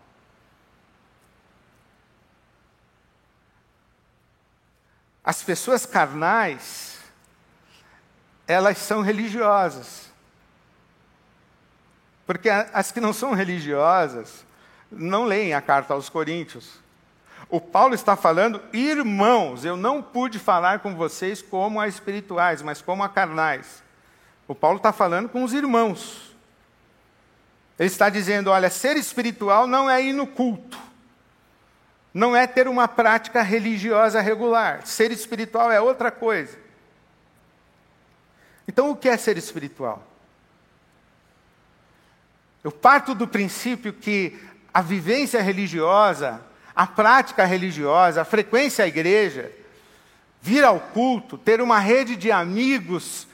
As 5.23 5.43
pessoas 5.43 5.85
carnais, 5.85 6.99
elas 8.49 8.79
são 8.79 9.03
religiosas. 9.03 10.11
Porque 12.27 12.49
as 12.49 12.91
que 12.91 13.01
não 13.01 13.13
são 13.13 13.35
religiosas 13.35 14.47
não 14.91 15.25
leem 15.25 15.53
a 15.53 15.61
carta 15.61 15.93
aos 15.93 16.09
Coríntios. 16.09 16.81
O 17.51 17.61
Paulo 17.61 17.95
está 17.95 18.15
falando, 18.15 18.63
irmãos, 18.73 19.65
eu 19.65 19.77
não 19.77 20.01
pude 20.01 20.39
falar 20.39 20.79
com 20.79 20.95
vocês 20.95 21.43
como 21.43 21.81
a 21.81 21.89
espirituais, 21.89 22.63
mas 22.63 22.81
como 22.81 23.03
a 23.03 23.09
carnais. 23.09 23.83
O 24.47 24.55
Paulo 24.55 24.77
está 24.77 24.93
falando 24.93 25.29
com 25.29 25.43
os 25.43 25.53
irmãos. 25.53 26.37
Ele 27.77 27.89
está 27.89 28.09
dizendo: 28.09 28.51
olha, 28.51 28.71
ser 28.71 28.97
espiritual 28.97 29.67
não 29.67 29.91
é 29.91 30.01
ir 30.01 30.13
no 30.13 30.29
culto, 30.29 30.79
não 32.15 32.37
é 32.37 32.47
ter 32.47 32.69
uma 32.69 32.87
prática 32.87 33.43
religiosa 33.43 34.21
regular. 34.21 34.87
Ser 34.87 35.11
espiritual 35.11 35.73
é 35.73 35.81
outra 35.81 36.13
coisa. 36.13 36.57
Então, 38.69 38.91
o 38.91 38.97
que 38.97 39.09
é 39.09 39.17
ser 39.17 39.37
espiritual? 39.37 40.07
Eu 42.63 42.71
parto 42.71 43.13
do 43.13 43.27
princípio 43.27 43.93
que 43.93 44.39
a 44.73 44.83
vivência 44.83 45.43
religiosa 45.43 46.41
a 46.75 46.87
prática 46.87 47.45
religiosa, 47.45 48.23
a 48.23 48.25
frequência 48.25 48.85
à 48.85 48.89
igreja, 48.89 49.51
vir 50.41 50.65
ao 50.65 50.81
culto, 50.81 51.37
ter 51.37 51.61
uma 51.61 51.79
rede 51.79 52.17
de 52.17 52.33
amigos 52.33 53.27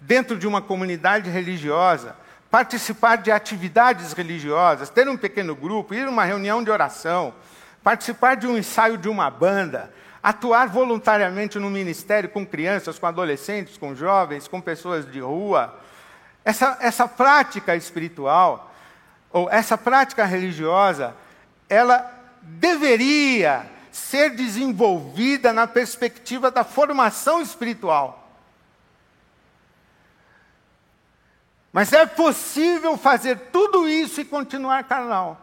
dentro 0.00 0.38
de 0.38 0.46
uma 0.46 0.60
comunidade 0.60 1.30
religiosa, 1.30 2.16
participar 2.50 3.16
de 3.16 3.32
atividades 3.32 4.12
religiosas, 4.12 4.90
ter 4.90 5.08
um 5.08 5.16
pequeno 5.16 5.54
grupo, 5.54 5.94
ir 5.94 6.06
a 6.06 6.10
uma 6.10 6.24
reunião 6.24 6.62
de 6.62 6.70
oração, 6.70 7.34
participar 7.82 8.36
de 8.36 8.46
um 8.46 8.56
ensaio 8.56 8.98
de 8.98 9.08
uma 9.08 9.30
banda, 9.30 9.92
atuar 10.22 10.68
voluntariamente 10.68 11.58
no 11.58 11.68
ministério 11.68 12.28
com 12.28 12.46
crianças, 12.46 12.98
com 12.98 13.06
adolescentes, 13.06 13.76
com 13.76 13.94
jovens, 13.94 14.46
com 14.46 14.60
pessoas 14.60 15.10
de 15.10 15.20
rua. 15.20 15.78
Essa, 16.44 16.78
essa 16.80 17.08
prática 17.08 17.74
espiritual, 17.74 18.72
ou 19.30 19.50
essa 19.50 19.76
prática 19.76 20.24
religiosa, 20.24 21.14
ela 21.68 22.13
deveria 22.44 23.70
ser 23.90 24.30
desenvolvida 24.30 25.52
na 25.52 25.66
perspectiva 25.66 26.50
da 26.50 26.64
formação 26.64 27.40
espiritual. 27.40 28.28
Mas 31.72 31.92
é 31.92 32.06
possível 32.06 32.96
fazer 32.96 33.36
tudo 33.50 33.88
isso 33.88 34.20
e 34.20 34.24
continuar 34.24 34.84
carnal. 34.84 35.40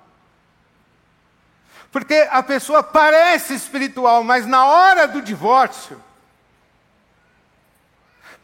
Porque 1.92 2.28
a 2.32 2.42
pessoa 2.42 2.82
parece 2.82 3.54
espiritual, 3.54 4.24
mas 4.24 4.46
na 4.46 4.66
hora 4.66 5.08
do 5.08 5.22
divórcio, 5.22 6.02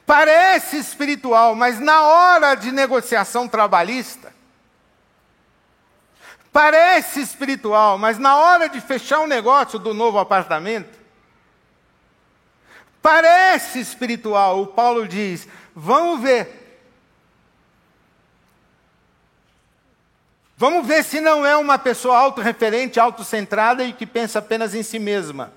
parece 0.06 0.78
espiritual, 0.78 1.56
mas 1.56 1.80
na 1.80 2.02
hora 2.02 2.56
de 2.56 2.72
negociação 2.72 3.48
trabalhista, 3.48 4.34
parece 6.51 7.21
espiritual, 7.21 7.97
mas 7.97 8.17
na 8.17 8.36
hora 8.36 8.67
de 8.67 8.81
fechar 8.81 9.19
o 9.19 9.27
negócio 9.27 9.77
do 9.77 9.93
novo 9.93 10.17
apartamento, 10.19 10.97
parece 13.01 13.79
espiritual. 13.79 14.62
O 14.62 14.67
Paulo 14.67 15.07
diz: 15.07 15.47
vamos 15.75 16.21
ver 16.21 16.67
Vamos 20.60 20.88
ver 20.88 21.03
se 21.03 21.21
não 21.21 21.45
é 21.45 21.55
uma 21.55 21.77
pessoa 21.77 22.17
autorreferente, 22.17 22.99
autocentrada 22.99 23.83
e 23.83 23.93
que 23.93 24.07
pensa 24.07 24.39
apenas 24.39 24.73
em 24.73 24.81
si 24.81 24.97
mesma. 24.97 25.53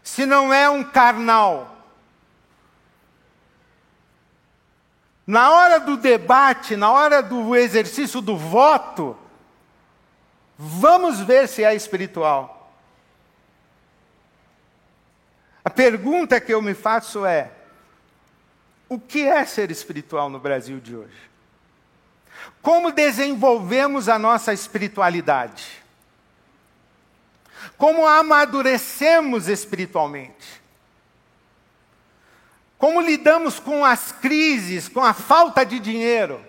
Se 0.00 0.24
não 0.24 0.54
é 0.54 0.70
um 0.70 0.84
carnal. 0.84 1.76
Na 5.26 5.50
hora 5.50 5.80
do 5.80 5.96
debate, 5.96 6.76
na 6.76 6.92
hora 6.92 7.20
do 7.20 7.56
exercício 7.56 8.20
do 8.20 8.36
voto, 8.36 9.18
vamos 10.58 11.20
ver 11.20 11.48
se 11.48 11.64
é 11.64 11.74
espiritual. 11.74 12.72
A 15.64 15.70
pergunta 15.70 16.40
que 16.40 16.52
eu 16.52 16.60
me 16.60 16.74
faço 16.74 17.24
é: 17.24 17.50
o 18.88 18.98
que 18.98 19.26
é 19.26 19.44
ser 19.44 19.70
espiritual 19.70 20.28
no 20.28 20.38
Brasil 20.38 20.80
de 20.80 20.96
hoje? 20.96 21.30
Como 22.60 22.92
desenvolvemos 22.92 24.08
a 24.08 24.18
nossa 24.18 24.52
espiritualidade? 24.52 25.82
Como 27.76 28.06
amadurecemos 28.06 29.48
espiritualmente? 29.48 30.62
Como 32.76 33.00
lidamos 33.00 33.60
com 33.60 33.84
as 33.84 34.10
crises, 34.10 34.88
com 34.88 35.00
a 35.00 35.14
falta 35.14 35.64
de 35.64 35.78
dinheiro, 35.78 36.44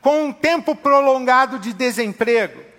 com 0.00 0.24
um 0.24 0.32
tempo 0.32 0.74
prolongado 0.74 1.58
de 1.58 1.74
desemprego? 1.74 2.71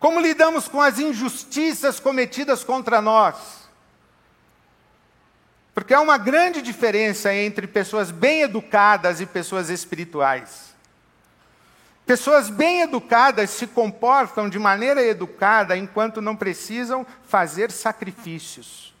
Como 0.00 0.18
lidamos 0.18 0.66
com 0.66 0.80
as 0.80 0.98
injustiças 0.98 2.00
cometidas 2.00 2.64
contra 2.64 3.02
nós? 3.02 3.68
Porque 5.74 5.92
há 5.92 6.00
uma 6.00 6.16
grande 6.16 6.62
diferença 6.62 7.32
entre 7.34 7.66
pessoas 7.66 8.10
bem 8.10 8.40
educadas 8.40 9.20
e 9.20 9.26
pessoas 9.26 9.68
espirituais. 9.68 10.74
Pessoas 12.06 12.48
bem 12.48 12.80
educadas 12.80 13.50
se 13.50 13.66
comportam 13.66 14.48
de 14.48 14.58
maneira 14.58 15.02
educada 15.02 15.76
enquanto 15.76 16.22
não 16.22 16.34
precisam 16.34 17.06
fazer 17.28 17.70
sacrifícios. 17.70 18.94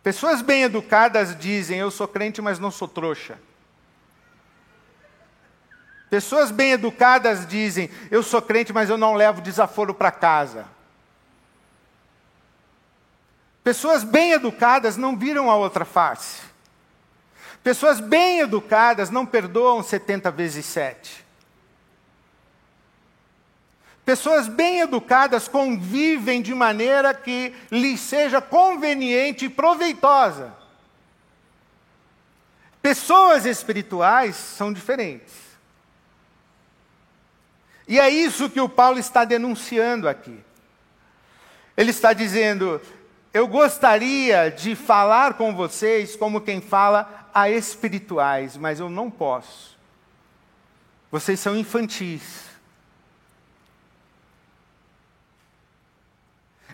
Pessoas 0.00 0.40
bem 0.40 0.62
educadas 0.62 1.36
dizem: 1.36 1.80
Eu 1.80 1.90
sou 1.90 2.06
crente, 2.06 2.40
mas 2.40 2.60
não 2.60 2.70
sou 2.70 2.86
trouxa. 2.86 3.36
Pessoas 6.10 6.50
bem 6.50 6.72
educadas 6.72 7.46
dizem: 7.46 7.90
Eu 8.10 8.22
sou 8.22 8.40
crente, 8.40 8.72
mas 8.72 8.88
eu 8.88 8.96
não 8.96 9.14
levo 9.14 9.40
desaforo 9.40 9.92
para 9.92 10.10
casa. 10.10 10.66
Pessoas 13.62 14.02
bem 14.02 14.32
educadas 14.32 14.96
não 14.96 15.16
viram 15.16 15.50
a 15.50 15.56
outra 15.56 15.84
face. 15.84 16.40
Pessoas 17.62 18.00
bem 18.00 18.40
educadas 18.40 19.10
não 19.10 19.26
perdoam 19.26 19.82
70 19.82 20.30
vezes 20.30 20.64
7. 20.64 21.26
Pessoas 24.06 24.48
bem 24.48 24.80
educadas 24.80 25.48
convivem 25.48 26.40
de 26.40 26.54
maneira 26.54 27.12
que 27.12 27.54
lhes 27.70 28.00
seja 28.00 28.40
conveniente 28.40 29.44
e 29.44 29.50
proveitosa. 29.50 30.54
Pessoas 32.80 33.44
espirituais 33.44 34.34
são 34.34 34.72
diferentes. 34.72 35.47
E 37.88 37.98
é 37.98 38.10
isso 38.10 38.50
que 38.50 38.60
o 38.60 38.68
Paulo 38.68 38.98
está 38.98 39.24
denunciando 39.24 40.06
aqui. 40.06 40.38
Ele 41.74 41.90
está 41.90 42.12
dizendo: 42.12 42.78
Eu 43.32 43.48
gostaria 43.48 44.50
de 44.50 44.76
falar 44.76 45.34
com 45.34 45.56
vocês 45.56 46.14
como 46.14 46.42
quem 46.42 46.60
fala 46.60 47.30
a 47.32 47.48
espirituais, 47.48 48.58
mas 48.58 48.78
eu 48.78 48.90
não 48.90 49.10
posso. 49.10 49.78
Vocês 51.10 51.40
são 51.40 51.56
infantis. 51.56 52.46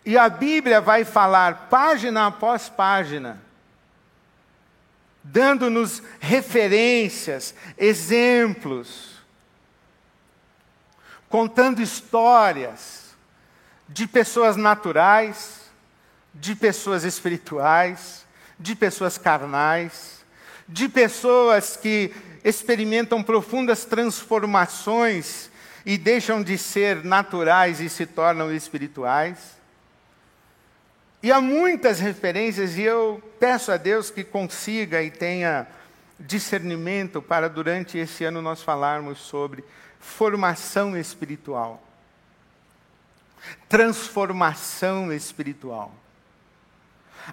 E 0.05 0.19
a 0.19 0.29
Bíblia 0.29 0.81
vai 0.81 1.05
falar 1.05 1.69
página 1.71 2.27
após 2.27 2.69
página, 2.69 3.41
dando-nos 5.23 6.03
referências, 6.21 7.55
exemplos, 7.79 9.14
contando 11.35 11.83
histórias 11.83 13.17
de 13.89 14.07
pessoas 14.07 14.55
naturais, 14.55 15.63
de 16.33 16.55
pessoas 16.55 17.03
espirituais, 17.03 18.25
de 18.57 18.77
pessoas 18.77 19.19
carnais 19.19 20.23
de 20.69 20.89
pessoas 20.89 21.77
que 21.77 22.15
experimentam 22.45 23.21
profundas 23.21 23.85
transformações 23.85 25.51
e 25.85 25.99
deixam 25.99 26.41
de 26.41 26.57
ser 26.57 27.05
naturais 27.05 27.81
e 27.81 27.89
se 27.89 28.07
tornam 28.07 28.53
espirituais. 28.53 29.39
E 31.21 31.33
há 31.33 31.41
muitas 31.41 31.99
referências, 31.99 32.79
e 32.79 32.83
eu 32.83 33.21
peço 33.41 33.73
a 33.73 33.77
Deus 33.77 34.09
que 34.09 34.23
consiga 34.23 35.03
e 35.03 35.11
tenha 35.11 35.67
discernimento 36.19 37.21
para, 37.21 37.49
durante 37.49 37.99
esse 37.99 38.25
ano, 38.25 38.41
nós 38.41 38.63
falarmos 38.63 39.19
sobre 39.19 39.65
formação 40.05 40.97
espiritual, 40.97 41.83
transformação 43.69 45.13
espiritual, 45.13 45.93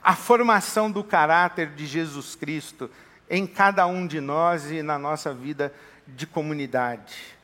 a 0.02 0.16
formação 0.16 0.90
do 0.90 1.04
caráter 1.04 1.70
de 1.72 1.86
Jesus 1.86 2.34
Cristo 2.34 2.90
em 3.30 3.46
cada 3.46 3.86
um 3.86 4.08
de 4.08 4.22
nós 4.22 4.72
e 4.72 4.82
na 4.82 4.98
nossa 4.98 5.34
vida 5.34 5.74
de 6.08 6.26
comunidade. 6.26 7.36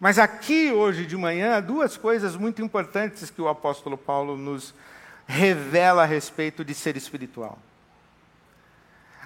Mas 0.00 0.18
aqui, 0.18 0.72
hoje 0.72 1.06
de 1.06 1.16
manhã, 1.16 1.62
duas 1.62 1.96
coisas 1.96 2.34
muito 2.34 2.60
importantes 2.60 3.30
que 3.30 3.40
o 3.40 3.48
apóstolo 3.48 3.96
Paulo 3.96 4.36
nos 4.36 4.74
revela 5.28 6.02
a 6.02 6.06
respeito 6.06 6.64
de 6.64 6.74
ser 6.74 6.96
espiritual. 6.96 7.58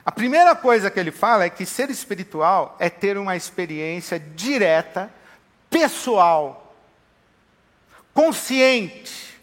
A 0.07 0.13
primeira 0.13 0.55
coisa 0.55 0.89
que 0.89 1.01
ele 1.01 1.11
fala 1.11 1.43
é 1.43 1.51
que 1.51 1.67
ser 1.67 1.91
espiritual 1.91 2.77
é 2.79 2.89
ter 2.89 3.19
uma 3.19 3.35
experiência 3.35 4.21
direta, 4.21 5.13
pessoal, 5.69 6.73
consciente, 8.15 9.37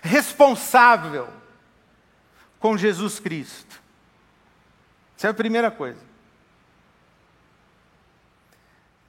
responsável 0.00 1.28
com 2.60 2.78
Jesus 2.78 3.18
Cristo. 3.18 3.82
Essa 5.18 5.26
é 5.26 5.30
a 5.30 5.34
primeira 5.34 5.72
coisa. 5.72 5.98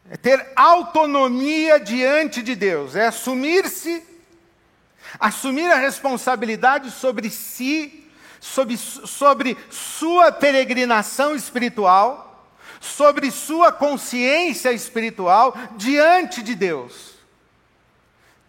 É 0.10 0.18
ter 0.18 0.52
autonomia 0.56 1.80
diante 1.80 2.42
de 2.42 2.56
Deus, 2.56 2.96
é 2.96 3.06
assumir-se, 3.06 4.04
assumir 5.20 5.70
a 5.72 5.76
responsabilidade 5.76 6.90
sobre 6.90 7.30
si, 7.30 8.07
sobre, 8.40 8.78
sobre 8.78 9.58
sua 9.70 10.32
peregrinação 10.32 11.36
espiritual, 11.36 12.50
sobre 12.80 13.32
sua 13.32 13.72
consciência 13.72 14.72
espiritual 14.72 15.56
diante 15.78 16.42
de 16.42 16.56
Deus 16.56 17.18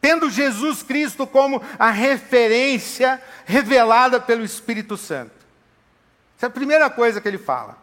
tendo 0.01 0.31
Jesus 0.31 0.83
Cristo 0.83 1.27
como 1.27 1.63
a 1.79 1.91
referência 1.91 3.21
revelada 3.45 4.21
pelo 4.21 4.45
Espírito 4.45 4.97
Santo. 4.97 5.33
Essa 6.37 6.47
é 6.47 6.49
a 6.49 6.51
primeira 6.51 6.89
coisa 6.89 7.21
que 7.21 7.29
ele 7.29 7.39
fala. 7.39 7.77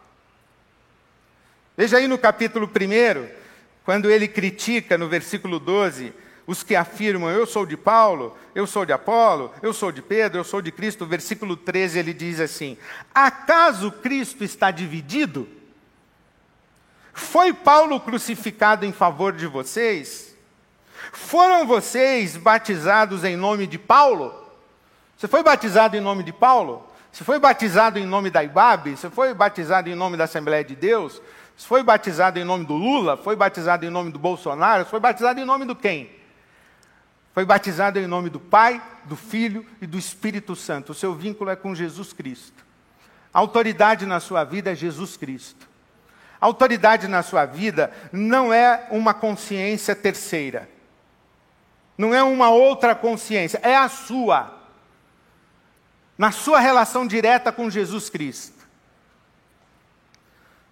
Veja 1.76 1.98
aí 1.98 2.08
no 2.08 2.16
capítulo 2.16 2.66
1, 2.66 3.28
quando 3.84 4.10
ele 4.10 4.26
critica, 4.26 4.96
no 4.96 5.08
versículo 5.08 5.60
12, 5.60 6.12
os 6.46 6.62
que 6.62 6.76
afirmam 6.76 7.28
eu 7.28 7.46
sou 7.46 7.66
de 7.66 7.76
Paulo, 7.76 8.36
eu 8.54 8.66
sou 8.66 8.86
de 8.86 8.92
Apolo, 8.92 9.52
eu 9.60 9.72
sou 9.72 9.90
de 9.90 10.00
Pedro, 10.00 10.38
eu 10.38 10.44
sou 10.44 10.62
de 10.62 10.70
Cristo. 10.70 11.04
Versículo 11.04 11.56
13 11.56 11.98
ele 11.98 12.14
diz 12.14 12.38
assim: 12.38 12.78
Acaso 13.14 13.90
Cristo 13.90 14.44
está 14.44 14.70
dividido? 14.70 15.48
Foi 17.12 17.52
Paulo 17.52 17.98
crucificado 17.98 18.84
em 18.84 18.92
favor 18.92 19.32
de 19.32 19.46
vocês? 19.46 20.36
Foram 21.12 21.66
vocês 21.66 22.36
batizados 22.36 23.24
em 23.24 23.36
nome 23.36 23.66
de 23.66 23.78
Paulo? 23.78 24.46
Você 25.16 25.26
foi 25.26 25.42
batizado 25.42 25.96
em 25.96 26.00
nome 26.00 26.22
de 26.22 26.32
Paulo? 26.32 26.86
Você 27.10 27.24
foi 27.24 27.38
batizado 27.38 27.98
em 27.98 28.04
nome 28.04 28.28
da 28.28 28.44
IBAB? 28.44 28.96
Você 28.96 29.08
foi 29.08 29.32
batizado 29.32 29.88
em 29.88 29.94
nome 29.94 30.16
da 30.16 30.24
Assembleia 30.24 30.62
de 30.62 30.76
Deus? 30.76 31.22
Você 31.56 31.66
foi 31.66 31.82
batizado 31.82 32.38
em 32.38 32.44
nome 32.44 32.66
do 32.66 32.74
Lula? 32.74 33.16
Foi 33.16 33.34
batizado 33.34 33.86
em 33.86 33.90
nome 33.90 34.12
do 34.12 34.18
Bolsonaro? 34.18 34.84
Você 34.84 34.90
foi 34.90 35.00
batizado 35.00 35.40
em 35.40 35.44
nome 35.44 35.64
do 35.64 35.74
quem? 35.74 36.15
Foi 37.36 37.44
batizado 37.44 37.98
em 37.98 38.06
nome 38.06 38.30
do 38.30 38.40
Pai, 38.40 38.82
do 39.04 39.14
Filho 39.14 39.66
e 39.78 39.86
do 39.86 39.98
Espírito 39.98 40.56
Santo. 40.56 40.92
O 40.92 40.94
seu 40.94 41.14
vínculo 41.14 41.50
é 41.50 41.54
com 41.54 41.74
Jesus 41.74 42.10
Cristo. 42.10 42.64
A 43.30 43.38
autoridade 43.38 44.06
na 44.06 44.20
sua 44.20 44.42
vida 44.42 44.72
é 44.72 44.74
Jesus 44.74 45.18
Cristo. 45.18 45.68
A 46.40 46.46
autoridade 46.46 47.06
na 47.06 47.22
sua 47.22 47.44
vida 47.44 47.92
não 48.10 48.54
é 48.54 48.86
uma 48.90 49.12
consciência 49.12 49.94
terceira. 49.94 50.66
Não 51.98 52.14
é 52.14 52.22
uma 52.22 52.48
outra 52.48 52.94
consciência, 52.94 53.60
é 53.62 53.76
a 53.76 53.90
sua. 53.90 54.58
Na 56.16 56.32
sua 56.32 56.58
relação 56.58 57.06
direta 57.06 57.52
com 57.52 57.68
Jesus 57.68 58.08
Cristo. 58.08 58.64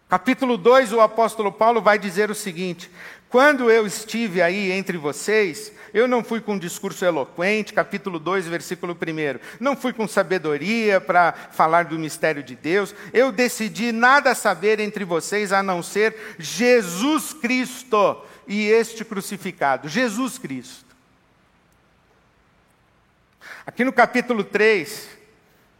Capítulo 0.08 0.56
2, 0.56 0.94
o 0.94 1.00
apóstolo 1.02 1.52
Paulo 1.52 1.82
vai 1.82 1.98
dizer 1.98 2.30
o 2.30 2.34
seguinte: 2.34 2.90
Quando 3.34 3.68
eu 3.68 3.84
estive 3.84 4.40
aí 4.40 4.70
entre 4.70 4.96
vocês, 4.96 5.72
eu 5.92 6.06
não 6.06 6.22
fui 6.22 6.40
com 6.40 6.52
um 6.52 6.58
discurso 6.58 7.04
eloquente, 7.04 7.72
capítulo 7.72 8.20
2, 8.20 8.46
versículo 8.46 8.92
1. 8.92 9.40
Não 9.58 9.74
fui 9.74 9.92
com 9.92 10.06
sabedoria 10.06 11.00
para 11.00 11.32
falar 11.32 11.86
do 11.86 11.98
mistério 11.98 12.44
de 12.44 12.54
Deus. 12.54 12.94
Eu 13.12 13.32
decidi 13.32 13.90
nada 13.90 14.36
saber 14.36 14.78
entre 14.78 15.04
vocês 15.04 15.52
a 15.52 15.64
não 15.64 15.82
ser 15.82 16.36
Jesus 16.38 17.32
Cristo 17.32 18.22
e 18.46 18.68
este 18.68 19.04
crucificado. 19.04 19.88
Jesus 19.88 20.38
Cristo. 20.38 20.94
Aqui 23.66 23.84
no 23.84 23.92
capítulo 23.92 24.44
3, 24.44 25.08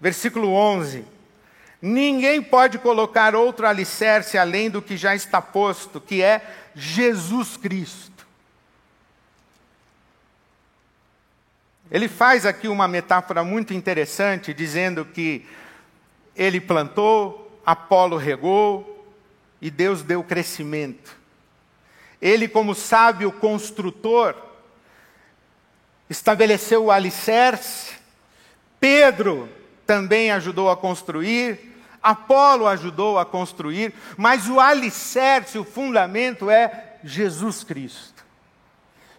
versículo 0.01 0.51
11. 0.51 1.05
Ninguém 1.81 2.43
pode 2.43 2.79
colocar 2.79 3.37
outro 3.37 3.67
alicerce 3.67 4.38
além 4.38 4.71
do 4.71 4.81
que 4.81 4.97
já 4.97 5.14
está 5.14 5.43
posto, 5.43 6.01
que 6.01 6.23
é 6.23 6.63
Jesus 6.75 7.57
Cristo. 7.57 8.27
Ele 11.91 12.09
faz 12.09 12.45
aqui 12.45 12.67
uma 12.67 12.89
metáfora 12.89 13.45
muito 13.45 13.73
interessante, 13.75 14.55
dizendo 14.55 15.05
que 15.05 15.47
ele 16.35 16.61
plantou, 16.61 17.61
Apolo 17.65 18.17
regou 18.17 19.07
e 19.61 19.71
Deus 19.71 20.03
deu 20.03 20.23
crescimento. 20.25 21.17
Ele, 22.21 22.49
como 22.49 22.75
sábio 22.75 23.31
construtor, 23.31 24.35
estabeleceu 26.09 26.85
o 26.85 26.91
alicerce, 26.91 27.95
Pedro 28.81 29.49
também 29.87 30.31
ajudou 30.31 30.71
a 30.71 30.77
construir, 30.77 31.74
Apolo 32.05 32.67
ajudou 32.67 33.19
a 33.19 33.25
construir, 33.25 33.95
mas 34.17 34.49
o 34.49 34.61
alicerce, 34.61 35.59
o 35.59 35.64
fundamento 35.64 36.51
é 36.51 36.99
Jesus 37.03 37.64
Cristo. 37.64 38.23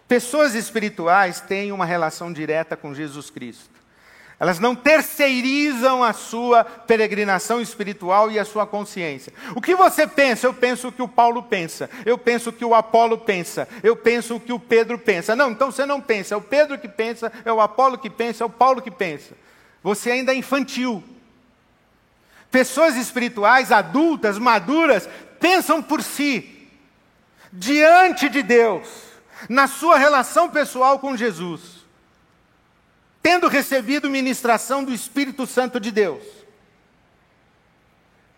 Pessoas 0.06 0.54
espirituais 0.54 1.40
têm 1.40 1.72
uma 1.72 1.84
relação 1.84 2.32
direta 2.32 2.76
com 2.76 2.94
Jesus 2.94 3.28
Cristo. 3.28 3.76
Elas 4.38 4.60
não 4.60 4.74
terceirizam 4.74 6.04
a 6.04 6.12
sua 6.12 6.62
peregrinação 6.62 7.60
espiritual 7.60 8.30
e 8.30 8.38
a 8.38 8.44
sua 8.44 8.66
consciência. 8.66 9.32
O 9.54 9.62
que 9.62 9.74
você 9.74 10.06
pensa? 10.06 10.46
Eu 10.46 10.52
penso 10.52 10.88
o 10.88 10.92
que 10.92 11.00
o 11.00 11.08
Paulo 11.08 11.42
pensa. 11.42 11.88
Eu 12.04 12.18
penso 12.18 12.50
o 12.50 12.52
que 12.52 12.64
o 12.64 12.74
Apolo 12.74 13.16
pensa. 13.16 13.66
Eu 13.82 13.96
penso 13.96 14.36
o 14.36 14.40
que 14.40 14.52
o 14.52 14.60
Pedro 14.60 14.98
pensa. 14.98 15.34
Não, 15.34 15.50
então 15.50 15.72
você 15.72 15.86
não 15.86 16.00
pensa. 16.00 16.34
É 16.34 16.36
o 16.36 16.42
Pedro 16.42 16.78
que 16.78 16.88
pensa, 16.88 17.32
é 17.44 17.52
o 17.52 17.60
Apolo 17.60 17.96
que 17.96 18.10
pensa, 18.10 18.44
é 18.44 18.46
o 18.46 18.50
Paulo 18.50 18.82
que 18.82 18.90
pensa. 18.90 19.34
Você 19.82 20.10
ainda 20.10 20.32
é 20.32 20.36
infantil. 20.36 21.02
Pessoas 22.50 22.96
espirituais, 22.96 23.72
adultas, 23.72 24.38
maduras, 24.38 25.08
pensam 25.40 25.82
por 25.82 26.02
si, 26.02 26.68
diante 27.52 28.28
de 28.28 28.42
Deus 28.42 29.06
na 29.48 29.66
sua 29.66 29.98
relação 29.98 30.48
pessoal 30.48 30.98
com 30.98 31.16
Jesus, 31.16 31.84
tendo 33.22 33.48
recebido 33.48 34.08
ministração 34.08 34.84
do 34.84 34.92
Espírito 34.92 35.46
Santo 35.46 35.78
de 35.78 35.90
Deus. 35.90 36.22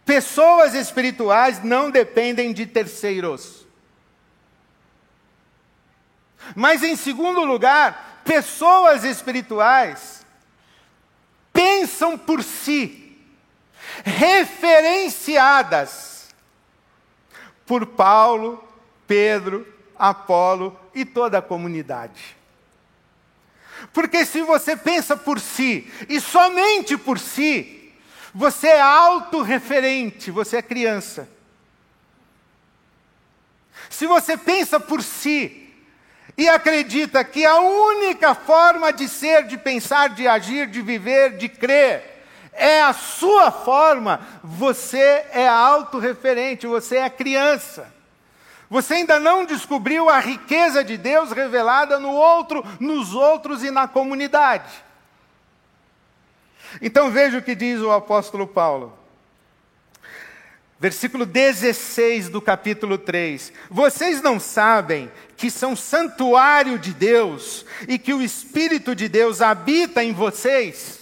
Pessoas 0.05 0.75
espirituais 0.75 1.63
não 1.63 1.91
dependem 1.91 2.53
de 2.53 2.65
terceiros. 2.67 3.67
Mas, 6.57 6.83
em 6.83 6.97
segundo 6.97 7.45
lugar, 7.45 8.23
pessoas 8.25 9.05
espirituais 9.05 10.25
pensam 11.53 12.17
por 12.17 12.43
si, 12.43 12.98
referenciadas 14.05 16.29
por 17.67 17.87
Paulo, 17.87 18.63
Pedro, 19.07 19.67
Apolo 19.99 20.79
e 20.95 21.05
toda 21.05 21.39
a 21.39 21.43
comunidade. 21.43 22.37
Porque 23.93 24.25
se 24.25 24.43
você 24.43 24.77
pensa 24.77 25.17
por 25.17 25.41
si 25.41 25.91
e 26.09 26.21
somente 26.21 26.97
por 26.97 27.19
si, 27.19 27.93
você 28.35 28.69
é 28.69 28.81
autorreferente, 28.81 30.31
você 30.31 30.59
é 30.59 30.63
criança. 30.63 31.29
Se 33.91 34.07
você 34.07 34.37
pensa 34.37 34.79
por 34.79 35.03
si 35.03 35.75
e 36.37 36.49
acredita 36.49 37.25
que 37.25 37.45
a 37.45 37.59
única 37.59 38.35
forma 38.35 38.93
de 38.93 39.09
ser, 39.09 39.45
de 39.45 39.59
pensar, 39.59 40.11
de 40.11 40.29
agir, 40.29 40.69
de 40.69 40.81
viver, 40.81 41.37
de 41.37 41.49
crer, 41.49 42.18
é 42.59 42.83
a 42.83 42.93
sua 42.93 43.51
forma, 43.51 44.21
você 44.43 45.25
é 45.33 45.49
autorreferente, 45.49 46.67
você 46.67 46.97
é 46.97 47.09
criança. 47.09 47.93
Você 48.71 48.95
ainda 48.95 49.19
não 49.19 49.47
descobriu 49.47 50.11
a 50.11 50.19
riqueza 50.19 50.85
de 50.85 50.99
Deus 50.99 51.33
revelada 51.33 51.99
no 51.99 52.13
outro, 52.13 52.65
nos 52.79 53.15
outros 53.15 53.65
e 53.65 53.71
na 53.71 53.89
comunidade. 53.89 54.71
Então 56.83 57.11
veja 57.11 57.39
o 57.39 57.43
que 57.43 57.55
diz 57.55 57.81
o 57.81 57.91
apóstolo 57.91 58.47
Paulo. 58.47 58.99
Versículo 60.79 61.27
16 61.27 62.29
do 62.29 62.41
capítulo 62.41 62.99
3. 62.99 63.53
Vocês 63.71 64.23
não 64.23 64.39
sabem 64.39 65.11
que 65.37 65.51
são 65.51 65.75
santuário 65.75 66.79
de 66.79 66.93
Deus 66.93 67.65
e 67.89 67.99
que 67.99 68.13
o 68.13 68.23
Espírito 68.23 68.95
de 68.95 69.09
Deus 69.09 69.41
habita 69.41 70.05
em 70.05 70.13
vocês? 70.13 70.98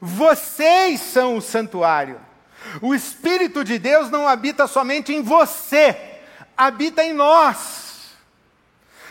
Vocês 0.00 1.00
são 1.00 1.36
o 1.36 1.42
santuário. 1.42 2.20
O 2.80 2.94
Espírito 2.94 3.64
de 3.64 3.78
Deus 3.78 4.10
não 4.10 4.26
habita 4.26 4.66
somente 4.66 5.12
em 5.12 5.22
você, 5.22 6.20
habita 6.56 7.02
em 7.02 7.12
nós. 7.12 8.16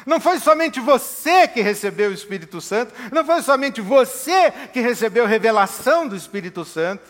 Não 0.05 0.19
foi 0.19 0.39
somente 0.39 0.79
você 0.79 1.47
que 1.47 1.61
recebeu 1.61 2.09
o 2.09 2.13
Espírito 2.13 2.59
Santo, 2.61 2.93
não 3.11 3.23
foi 3.23 3.41
somente 3.41 3.81
você 3.81 4.51
que 4.73 4.79
recebeu 4.79 5.25
revelação 5.25 6.07
do 6.07 6.15
Espírito 6.15 6.65
Santo. 6.65 7.03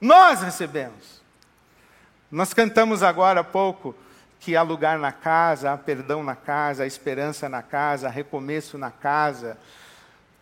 Nós 0.00 0.42
recebemos. 0.42 1.22
Nós 2.30 2.52
cantamos 2.52 3.02
agora 3.02 3.40
há 3.40 3.44
pouco 3.44 3.94
que 4.40 4.56
há 4.56 4.62
lugar 4.62 4.98
na 4.98 5.12
casa, 5.12 5.72
há 5.72 5.78
perdão 5.78 6.22
na 6.22 6.34
casa, 6.34 6.82
há 6.82 6.86
esperança 6.86 7.48
na 7.48 7.62
casa, 7.62 8.08
há 8.08 8.10
recomeço 8.10 8.76
na 8.76 8.90
casa. 8.90 9.56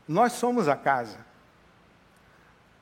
Nós 0.09 0.33
somos 0.33 0.69
a 0.69 0.77
casa. 0.77 1.19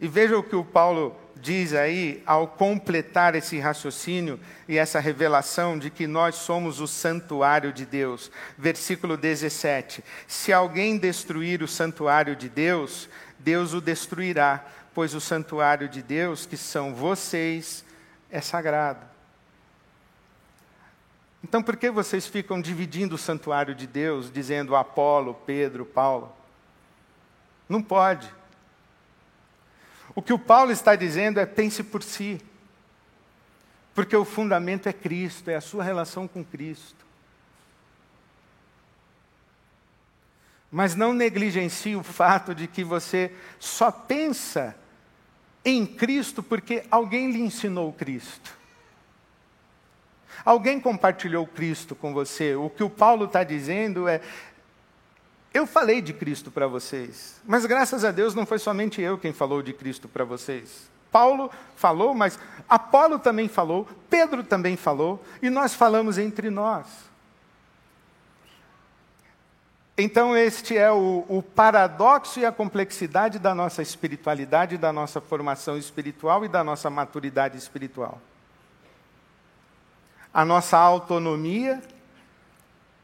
E 0.03 0.09
veja 0.09 0.37
o 0.37 0.43
que 0.43 0.57
o 0.57 0.65
Paulo 0.65 1.17
diz 1.37 1.73
aí, 1.73 2.25
ao 2.27 2.49
completar 2.49 3.37
esse 3.37 3.61
raciocínio 3.61 4.38
e 4.67 4.77
essa 4.77 4.99
revelação 4.99 5.79
de 5.79 5.91
que 5.91 6.09
nós 6.09 6.35
somos 6.35 6.81
o 6.81 6.88
santuário 6.88 7.73
de 7.73 7.87
Deus. 7.87 8.29
Versículo 8.59 9.17
17: 9.17 10.03
Se 10.27 10.53
alguém 10.53 10.99
destruir 10.99 11.62
o 11.62 11.69
santuário 11.69 12.35
de 12.35 12.49
Deus, 12.49 13.09
Deus 13.38 13.75
o 13.75 13.81
destruirá, 13.81 14.67
pois 14.93 15.15
o 15.15 15.21
santuário 15.21 15.88
de 15.88 16.03
Deus, 16.03 16.47
que 16.47 16.57
são 16.57 16.93
vocês, 16.93 17.85
é 18.29 18.41
sagrado. 18.41 19.07
Então, 21.45 21.62
por 21.62 21.77
que 21.77 21.93
vocês 21.93 22.27
ficam 22.27 22.61
dividindo 22.61 23.15
o 23.15 23.19
santuário 23.19 23.73
de 23.73 23.87
Deus, 23.87 24.33
dizendo 24.33 24.75
Apolo, 24.75 25.35
Pedro, 25.47 25.87
Paulo? 25.87 26.33
Não 27.69 27.81
pode. 27.81 28.42
O 30.14 30.22
que 30.22 30.33
o 30.33 30.38
Paulo 30.38 30.72
está 30.72 30.94
dizendo 30.94 31.40
é 31.40 31.46
pense 31.46 31.83
por 31.83 32.03
si. 32.03 32.40
Porque 33.94 34.16
o 34.16 34.25
fundamento 34.25 34.88
é 34.88 34.92
Cristo, 34.92 35.51
é 35.51 35.57
a 35.57 35.61
sua 35.61 35.85
relação 35.85 36.27
com 36.27 36.44
Cristo. 36.44 37.03
Mas 40.70 40.94
não 40.94 41.12
negligencie 41.12 41.94
o 41.94 42.03
fato 42.03 42.55
de 42.55 42.66
que 42.66 42.83
você 42.83 43.31
só 43.61 43.90
pensa 43.90 44.75
em 45.64 45.85
Cristo 45.85 46.42
porque 46.42 46.85
alguém 46.90 47.31
lhe 47.31 47.40
ensinou 47.40 47.92
Cristo. 47.92 48.57
Alguém 50.44 50.81
compartilhou 50.81 51.46
Cristo 51.46 51.94
com 51.94 52.12
você. 52.12 52.55
O 52.55 52.70
que 52.70 52.83
o 52.83 52.90
Paulo 52.90 53.27
está 53.27 53.44
dizendo 53.44 54.09
é: 54.09 54.20
eu 55.53 55.67
falei 55.67 56.01
de 56.01 56.12
Cristo 56.12 56.51
para 56.51 56.67
vocês, 56.67 57.41
mas 57.47 57.67
graças 57.67 58.05
a 58.05 58.11
Deus 58.11 58.35
não 58.35 58.47
foi 58.47 58.59
somente 58.59 59.01
eu 59.01 59.19
quem 59.19 59.33
falou 59.33 59.62
de 59.62 59.73
Cristo 59.73 60.09
para 60.09 60.25
vocês. 60.25 60.91
Paulo 61.11 61.51
falou, 61.77 62.15
mas 62.15 62.38
Apolo 62.67 63.19
também 63.19 63.47
falou, 63.47 63.87
Pedro 64.09 64.43
também 64.43 64.77
falou, 64.77 65.23
e 65.43 65.51
nós 65.51 65.75
falamos 65.75 66.17
entre 66.17 66.49
nós. 66.49 66.87
Então, 69.97 70.35
este 70.35 70.77
é 70.77 70.91
o, 70.91 71.27
o, 71.29 71.43
paradoxo 71.43 72.41
e 72.41 72.47
a 72.47 72.51
complexidade 72.51 73.38
da 73.38 73.55
nossa 73.55 73.83
espiritualidade, 73.83 74.79
da 74.79 74.91
nossa 74.91 75.21
formação 75.21 75.77
espiritual 75.77 76.47
e 76.47 76.49
da 76.49 76.65
nossa 76.65 76.88
maturidade 76.88 77.59
espiritual. 77.59 78.19
A 80.33 80.47
nossa 80.47 80.79
autonomia 80.79 81.83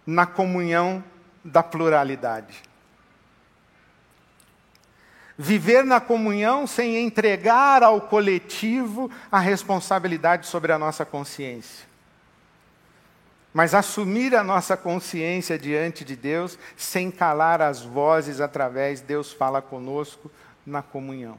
na 0.06 0.24
comunhão 0.24 1.04
da 1.48 1.62
pluralidade. 1.62 2.62
Viver 5.36 5.84
na 5.84 6.00
comunhão 6.00 6.66
sem 6.66 6.98
entregar 6.98 7.82
ao 7.82 8.00
coletivo 8.00 9.10
a 9.30 9.38
responsabilidade 9.38 10.46
sobre 10.46 10.72
a 10.72 10.78
nossa 10.78 11.04
consciência. 11.04 11.86
Mas 13.54 13.72
assumir 13.72 14.34
a 14.34 14.42
nossa 14.42 14.76
consciência 14.76 15.58
diante 15.58 16.04
de 16.04 16.16
Deus 16.16 16.58
sem 16.76 17.10
calar 17.10 17.62
as 17.62 17.82
vozes 17.82 18.40
através 18.40 19.00
Deus 19.00 19.32
fala 19.32 19.62
conosco 19.62 20.30
na 20.66 20.82
comunhão. 20.82 21.38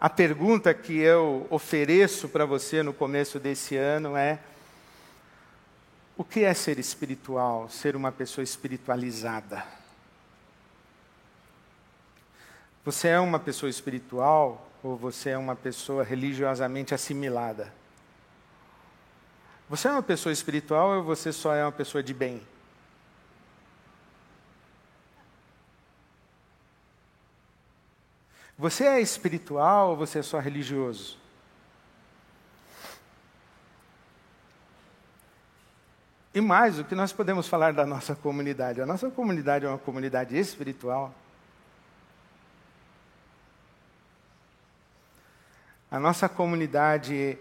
A 0.00 0.08
pergunta 0.08 0.72
que 0.72 0.96
eu 0.96 1.46
ofereço 1.50 2.28
para 2.28 2.44
você 2.44 2.82
no 2.82 2.92
começo 2.92 3.40
desse 3.40 3.76
ano 3.76 4.16
é: 4.16 4.38
o 6.18 6.24
que 6.24 6.42
é 6.42 6.52
ser 6.52 6.80
espiritual, 6.80 7.68
ser 7.68 7.94
uma 7.94 8.10
pessoa 8.10 8.42
espiritualizada? 8.42 9.64
Você 12.84 13.06
é 13.06 13.20
uma 13.20 13.38
pessoa 13.38 13.70
espiritual 13.70 14.68
ou 14.82 14.96
você 14.96 15.30
é 15.30 15.38
uma 15.38 15.54
pessoa 15.54 16.02
religiosamente 16.02 16.92
assimilada? 16.92 17.72
Você 19.70 19.86
é 19.86 19.92
uma 19.92 20.02
pessoa 20.02 20.32
espiritual 20.32 20.96
ou 20.96 21.04
você 21.04 21.32
só 21.32 21.54
é 21.54 21.64
uma 21.64 21.70
pessoa 21.70 22.02
de 22.02 22.12
bem? 22.12 22.42
Você 28.58 28.84
é 28.84 29.00
espiritual 29.00 29.90
ou 29.90 29.96
você 29.96 30.18
é 30.18 30.22
só 30.22 30.40
religioso? 30.40 31.16
E 36.38 36.40
mais, 36.40 36.78
o 36.78 36.84
que 36.84 36.94
nós 36.94 37.12
podemos 37.12 37.48
falar 37.48 37.72
da 37.72 37.84
nossa 37.84 38.14
comunidade? 38.14 38.80
A 38.80 38.86
nossa 38.86 39.10
comunidade 39.10 39.64
é 39.64 39.68
uma 39.68 39.76
comunidade 39.76 40.38
espiritual. 40.38 41.12
A 45.90 45.98
nossa 45.98 46.28
comunidade 46.28 47.36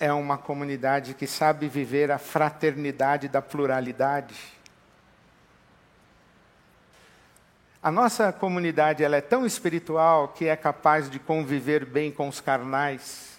é 0.00 0.12
uma 0.12 0.36
comunidade 0.36 1.14
que 1.14 1.28
sabe 1.28 1.68
viver 1.68 2.10
a 2.10 2.18
fraternidade 2.18 3.28
da 3.28 3.40
pluralidade. 3.40 4.34
A 7.80 7.92
nossa 7.92 8.32
comunidade 8.32 9.04
ela 9.04 9.14
é 9.14 9.20
tão 9.20 9.46
espiritual 9.46 10.26
que 10.26 10.46
é 10.46 10.56
capaz 10.56 11.08
de 11.08 11.20
conviver 11.20 11.84
bem 11.84 12.10
com 12.10 12.26
os 12.26 12.40
carnais. 12.40 13.29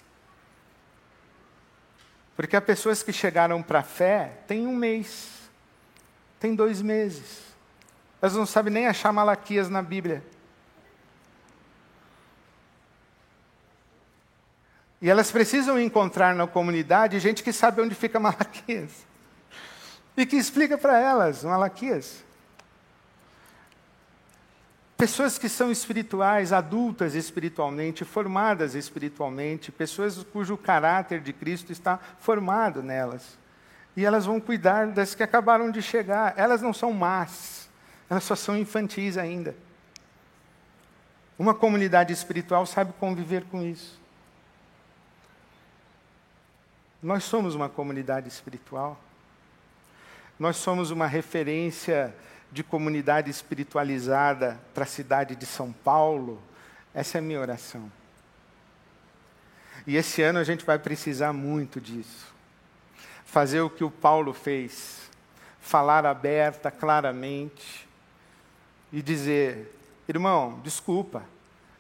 Porque 2.42 2.56
há 2.56 2.62
pessoas 2.62 3.04
que 3.04 3.14
chegaram 3.14 3.62
para 3.62 3.82
a 3.82 3.84
fé 3.84 4.40
tem 4.48 4.66
um 4.66 4.76
mês, 4.76 5.30
tem 6.40 6.56
dois 6.56 6.82
meses. 6.82 7.40
Elas 8.20 8.36
não 8.36 8.48
sabem 8.48 8.74
nem 8.74 8.88
achar 8.88 9.14
Malaquias 9.14 9.70
na 9.70 9.80
Bíblia. 9.80 10.24
E 15.00 15.08
elas 15.08 15.32
precisam 15.32 15.80
encontrar 15.80 16.34
na 16.34 16.48
comunidade 16.48 17.20
gente 17.20 17.44
que 17.44 17.54
sabe 17.54 17.80
onde 17.80 17.94
fica 17.94 18.20
Malaquias. 18.20 19.06
E 20.18 20.26
que 20.26 20.36
explica 20.36 20.80
para 20.80 21.00
elas 21.00 21.44
Malaquias. 21.44 22.24
Pessoas 25.02 25.40
que 25.40 25.50
são 25.50 25.72
espirituais, 25.72 26.54
adultas 26.54 27.16
espiritualmente, 27.16 28.06
formadas 28.06 28.76
espiritualmente, 28.76 29.72
pessoas 29.72 30.22
cujo 30.32 30.56
caráter 30.56 31.22
de 31.22 31.34
Cristo 31.34 31.72
está 31.72 31.98
formado 32.20 32.84
nelas. 32.84 33.36
E 33.98 34.06
elas 34.06 34.28
vão 34.28 34.40
cuidar 34.40 34.86
das 34.92 35.16
que 35.16 35.24
acabaram 35.24 35.72
de 35.72 35.82
chegar. 35.82 36.36
Elas 36.38 36.62
não 36.62 36.72
são 36.72 36.94
más, 36.94 37.68
elas 38.08 38.24
só 38.24 38.36
são 38.36 38.56
infantis 38.56 39.18
ainda. 39.18 39.56
Uma 41.36 41.56
comunidade 41.56 42.14
espiritual 42.14 42.68
sabe 42.68 42.94
conviver 43.00 43.46
com 43.46 43.64
isso. 43.64 44.00
Nós 47.02 47.24
somos 47.24 47.56
uma 47.56 47.68
comunidade 47.68 48.28
espiritual. 48.28 49.02
Nós 50.38 50.58
somos 50.58 50.92
uma 50.92 51.08
referência 51.08 52.14
de 52.52 52.64
comunidade 52.64 53.30
espiritualizada 53.30 54.60
para 54.74 54.84
a 54.84 54.88
cidade 54.88 55.36
de 55.36 55.46
São 55.46 55.72
Paulo, 55.72 56.42
essa 56.94 57.18
é 57.18 57.20
a 57.20 57.22
minha 57.22 57.40
oração. 57.40 57.90
E 59.88 59.96
esse 59.96 60.22
ano 60.22 60.40
a 60.40 60.44
gente 60.44 60.66
vai 60.66 60.78
precisar 60.78 61.34
muito 61.34 61.80
disso. 61.80 62.28
Fazer 63.26 63.62
o 63.62 63.70
que 63.70 63.84
o 63.84 63.90
Paulo 63.90 64.34
fez, 64.34 65.10
falar 65.60 66.06
aberta, 66.06 66.70
claramente, 66.70 67.88
e 68.92 69.02
dizer: 69.02 69.74
irmão, 70.08 70.60
desculpa, 70.62 71.24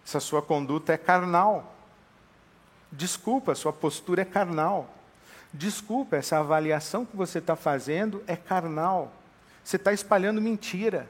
essa 0.06 0.20
sua 0.20 0.42
conduta 0.42 0.94
é 0.94 0.98
carnal. 0.98 1.76
Desculpa, 2.92 3.56
sua 3.56 3.74
postura 3.74 4.22
é 4.22 4.26
carnal. 4.26 4.90
Desculpa, 5.54 6.16
essa 6.16 6.40
avaliação 6.40 7.06
que 7.06 7.16
você 7.16 7.40
está 7.40 7.56
fazendo 7.56 8.24
é 8.26 8.36
carnal. 8.36 9.21
Você 9.64 9.76
está 9.76 9.94
espalhando 9.94 10.42
mentira. 10.42 11.08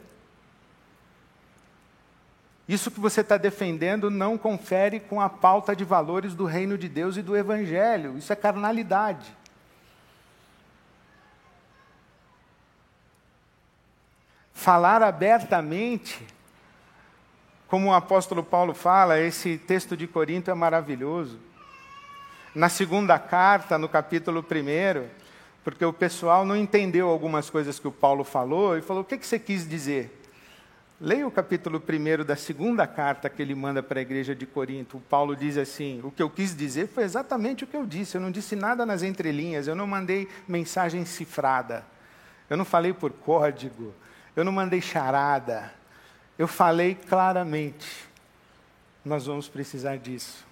Isso 2.68 2.90
que 2.90 3.00
você 3.00 3.22
está 3.22 3.38
defendendo 3.38 4.10
não 4.10 4.38
confere 4.38 5.00
com 5.00 5.20
a 5.20 5.30
pauta 5.30 5.76
de 5.76 5.84
valores 5.84 6.34
do 6.34 6.46
reino 6.46 6.78
de 6.78 6.88
Deus 6.88 7.18
e 7.18 7.22
do 7.22 7.36
Evangelho. 7.36 8.18
Isso 8.18 8.32
é 8.32 8.36
carnalidade. 8.36 9.36
Falar 14.54 15.02
abertamente, 15.02 16.26
como 17.68 17.90
o 17.90 17.94
apóstolo 17.94 18.44
Paulo 18.44 18.74
fala, 18.74 19.20
esse 19.20 19.58
texto 19.58 19.98
de 19.98 20.08
Corinto 20.08 20.52
é 20.52 20.54
maravilhoso. 20.54 21.40
Na 22.54 22.70
segunda 22.70 23.18
carta, 23.18 23.78
no 23.78 23.90
capítulo 23.90 24.40
1, 24.42 25.21
porque 25.64 25.86
o 25.86 25.94
pessoal 25.94 26.46
não 26.46 26.56
entendeu 26.56 27.08
algumas 27.08 27.50
coisas 27.50 27.78
que 27.80 27.88
o 27.88 27.92
Paulo 27.92 28.24
falou 28.24 28.78
e 28.78 28.82
falou: 28.82 29.04
o 29.04 29.06
que, 29.06 29.18
que 29.18 29.26
você 29.26 29.38
quis 29.38 29.68
dizer? 29.68 30.20
Leia 31.00 31.28
o 31.28 31.32
capítulo 31.32 31.82
1 31.82 32.24
da 32.24 32.36
segunda 32.36 32.86
carta 32.86 33.30
que 33.30 33.42
ele 33.42 33.56
manda 33.56 33.82
para 33.82 34.00
a 34.00 34.02
igreja 34.02 34.36
de 34.36 34.46
Corinto. 34.46 34.98
O 34.98 35.02
Paulo 35.02 35.36
diz 35.36 35.58
assim: 35.58 36.00
O 36.04 36.12
que 36.12 36.22
eu 36.22 36.30
quis 36.30 36.56
dizer 36.56 36.88
foi 36.88 37.04
exatamente 37.04 37.64
o 37.64 37.68
que 37.68 37.76
eu 37.76 37.86
disse. 37.86 38.16
Eu 38.16 38.22
não 38.22 38.32
disse 38.32 38.56
nada 38.56 38.86
nas 38.86 39.04
entrelinhas, 39.04 39.68
eu 39.68 39.76
não 39.76 39.88
mandei 39.88 40.28
mensagem 40.48 41.06
cifrada, 41.06 41.86
eu 42.50 42.58
não 42.58 42.66
falei 42.66 42.94
por 42.94 43.12
código, 43.12 43.94
eu 44.36 44.44
não 44.44 44.52
mandei 44.52 44.82
charada. 44.82 45.74
Eu 46.38 46.48
falei 46.48 46.96
claramente. 46.96 48.10
Nós 49.06 49.26
vamos 49.26 49.48
precisar 49.48 49.98
disso. 49.98 50.44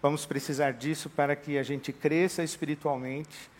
Vamos 0.00 0.24
precisar 0.24 0.72
disso 0.72 1.10
para 1.10 1.36
que 1.36 1.58
a 1.58 1.62
gente 1.62 1.92
cresça 1.92 2.42
espiritualmente 2.42 3.50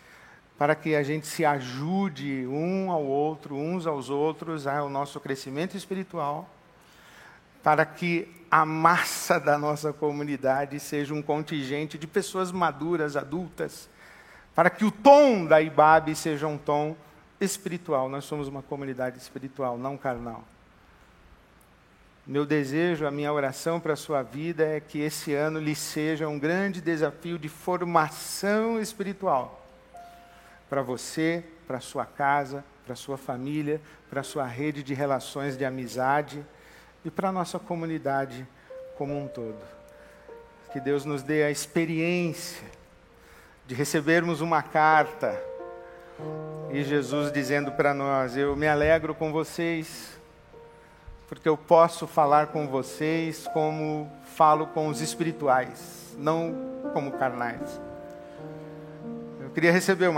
para 0.57 0.75
que 0.75 0.95
a 0.95 1.03
gente 1.03 1.25
se 1.27 1.43
ajude 1.43 2.45
um 2.47 2.91
ao 2.91 3.03
outro, 3.03 3.55
uns 3.55 3.87
aos 3.87 4.09
outros, 4.09 4.67
ao 4.67 4.89
nosso 4.89 5.19
crescimento 5.19 5.75
espiritual, 5.75 6.47
para 7.63 7.85
que 7.85 8.27
a 8.51 8.65
massa 8.65 9.39
da 9.39 9.57
nossa 9.57 9.91
comunidade 9.91 10.79
seja 10.79 11.13
um 11.13 11.21
contingente 11.21 11.97
de 11.97 12.05
pessoas 12.05 12.51
maduras, 12.51 13.17
adultas, 13.17 13.89
para 14.53 14.69
que 14.69 14.85
o 14.85 14.91
tom 14.91 15.45
da 15.45 15.59
IBAB 15.59 16.13
seja 16.15 16.45
um 16.45 16.57
tom 16.57 16.95
espiritual. 17.41 18.07
Nós 18.07 18.25
somos 18.25 18.47
uma 18.47 18.61
comunidade 18.61 19.17
espiritual, 19.17 19.77
não 19.77 19.97
carnal. 19.97 20.43
Meu 22.27 22.45
desejo, 22.45 23.07
a 23.07 23.11
minha 23.11 23.33
oração 23.33 23.79
para 23.79 23.93
a 23.93 23.97
sua 23.97 24.21
vida 24.21 24.63
é 24.63 24.79
que 24.79 24.99
esse 24.99 25.33
ano 25.33 25.59
lhe 25.59 25.75
seja 25.75 26.27
um 26.27 26.37
grande 26.37 26.79
desafio 26.79 27.39
de 27.39 27.49
formação 27.49 28.79
espiritual 28.79 29.62
para 30.69 30.81
você, 30.81 31.43
para 31.67 31.79
sua 31.79 32.05
casa, 32.05 32.63
para 32.85 32.95
sua 32.95 33.17
família, 33.17 33.81
para 34.09 34.23
sua 34.23 34.45
rede 34.45 34.83
de 34.83 34.93
relações 34.93 35.57
de 35.57 35.65
amizade 35.65 36.45
e 37.03 37.11
para 37.11 37.29
a 37.29 37.31
nossa 37.31 37.59
comunidade 37.59 38.47
como 38.97 39.17
um 39.17 39.27
todo. 39.27 39.59
Que 40.71 40.79
Deus 40.79 41.05
nos 41.05 41.23
dê 41.23 41.43
a 41.43 41.51
experiência 41.51 42.65
de 43.65 43.75
recebermos 43.75 44.41
uma 44.41 44.61
carta 44.61 45.39
e 46.71 46.83
Jesus 46.83 47.31
dizendo 47.31 47.71
para 47.71 47.93
nós: 47.93 48.35
Eu 48.35 48.55
me 48.55 48.67
alegro 48.67 49.13
com 49.13 49.31
vocês, 49.31 50.19
porque 51.29 51.47
eu 51.47 51.55
posso 51.55 52.07
falar 52.07 52.47
com 52.47 52.67
vocês 52.67 53.47
como 53.53 54.11
falo 54.35 54.67
com 54.67 54.87
os 54.87 54.99
espirituais, 54.99 56.15
não 56.17 56.81
como 56.93 57.11
carnais. 57.11 57.79
Eu 59.39 59.49
queria 59.51 59.71
receber 59.71 60.07
uma 60.07 60.11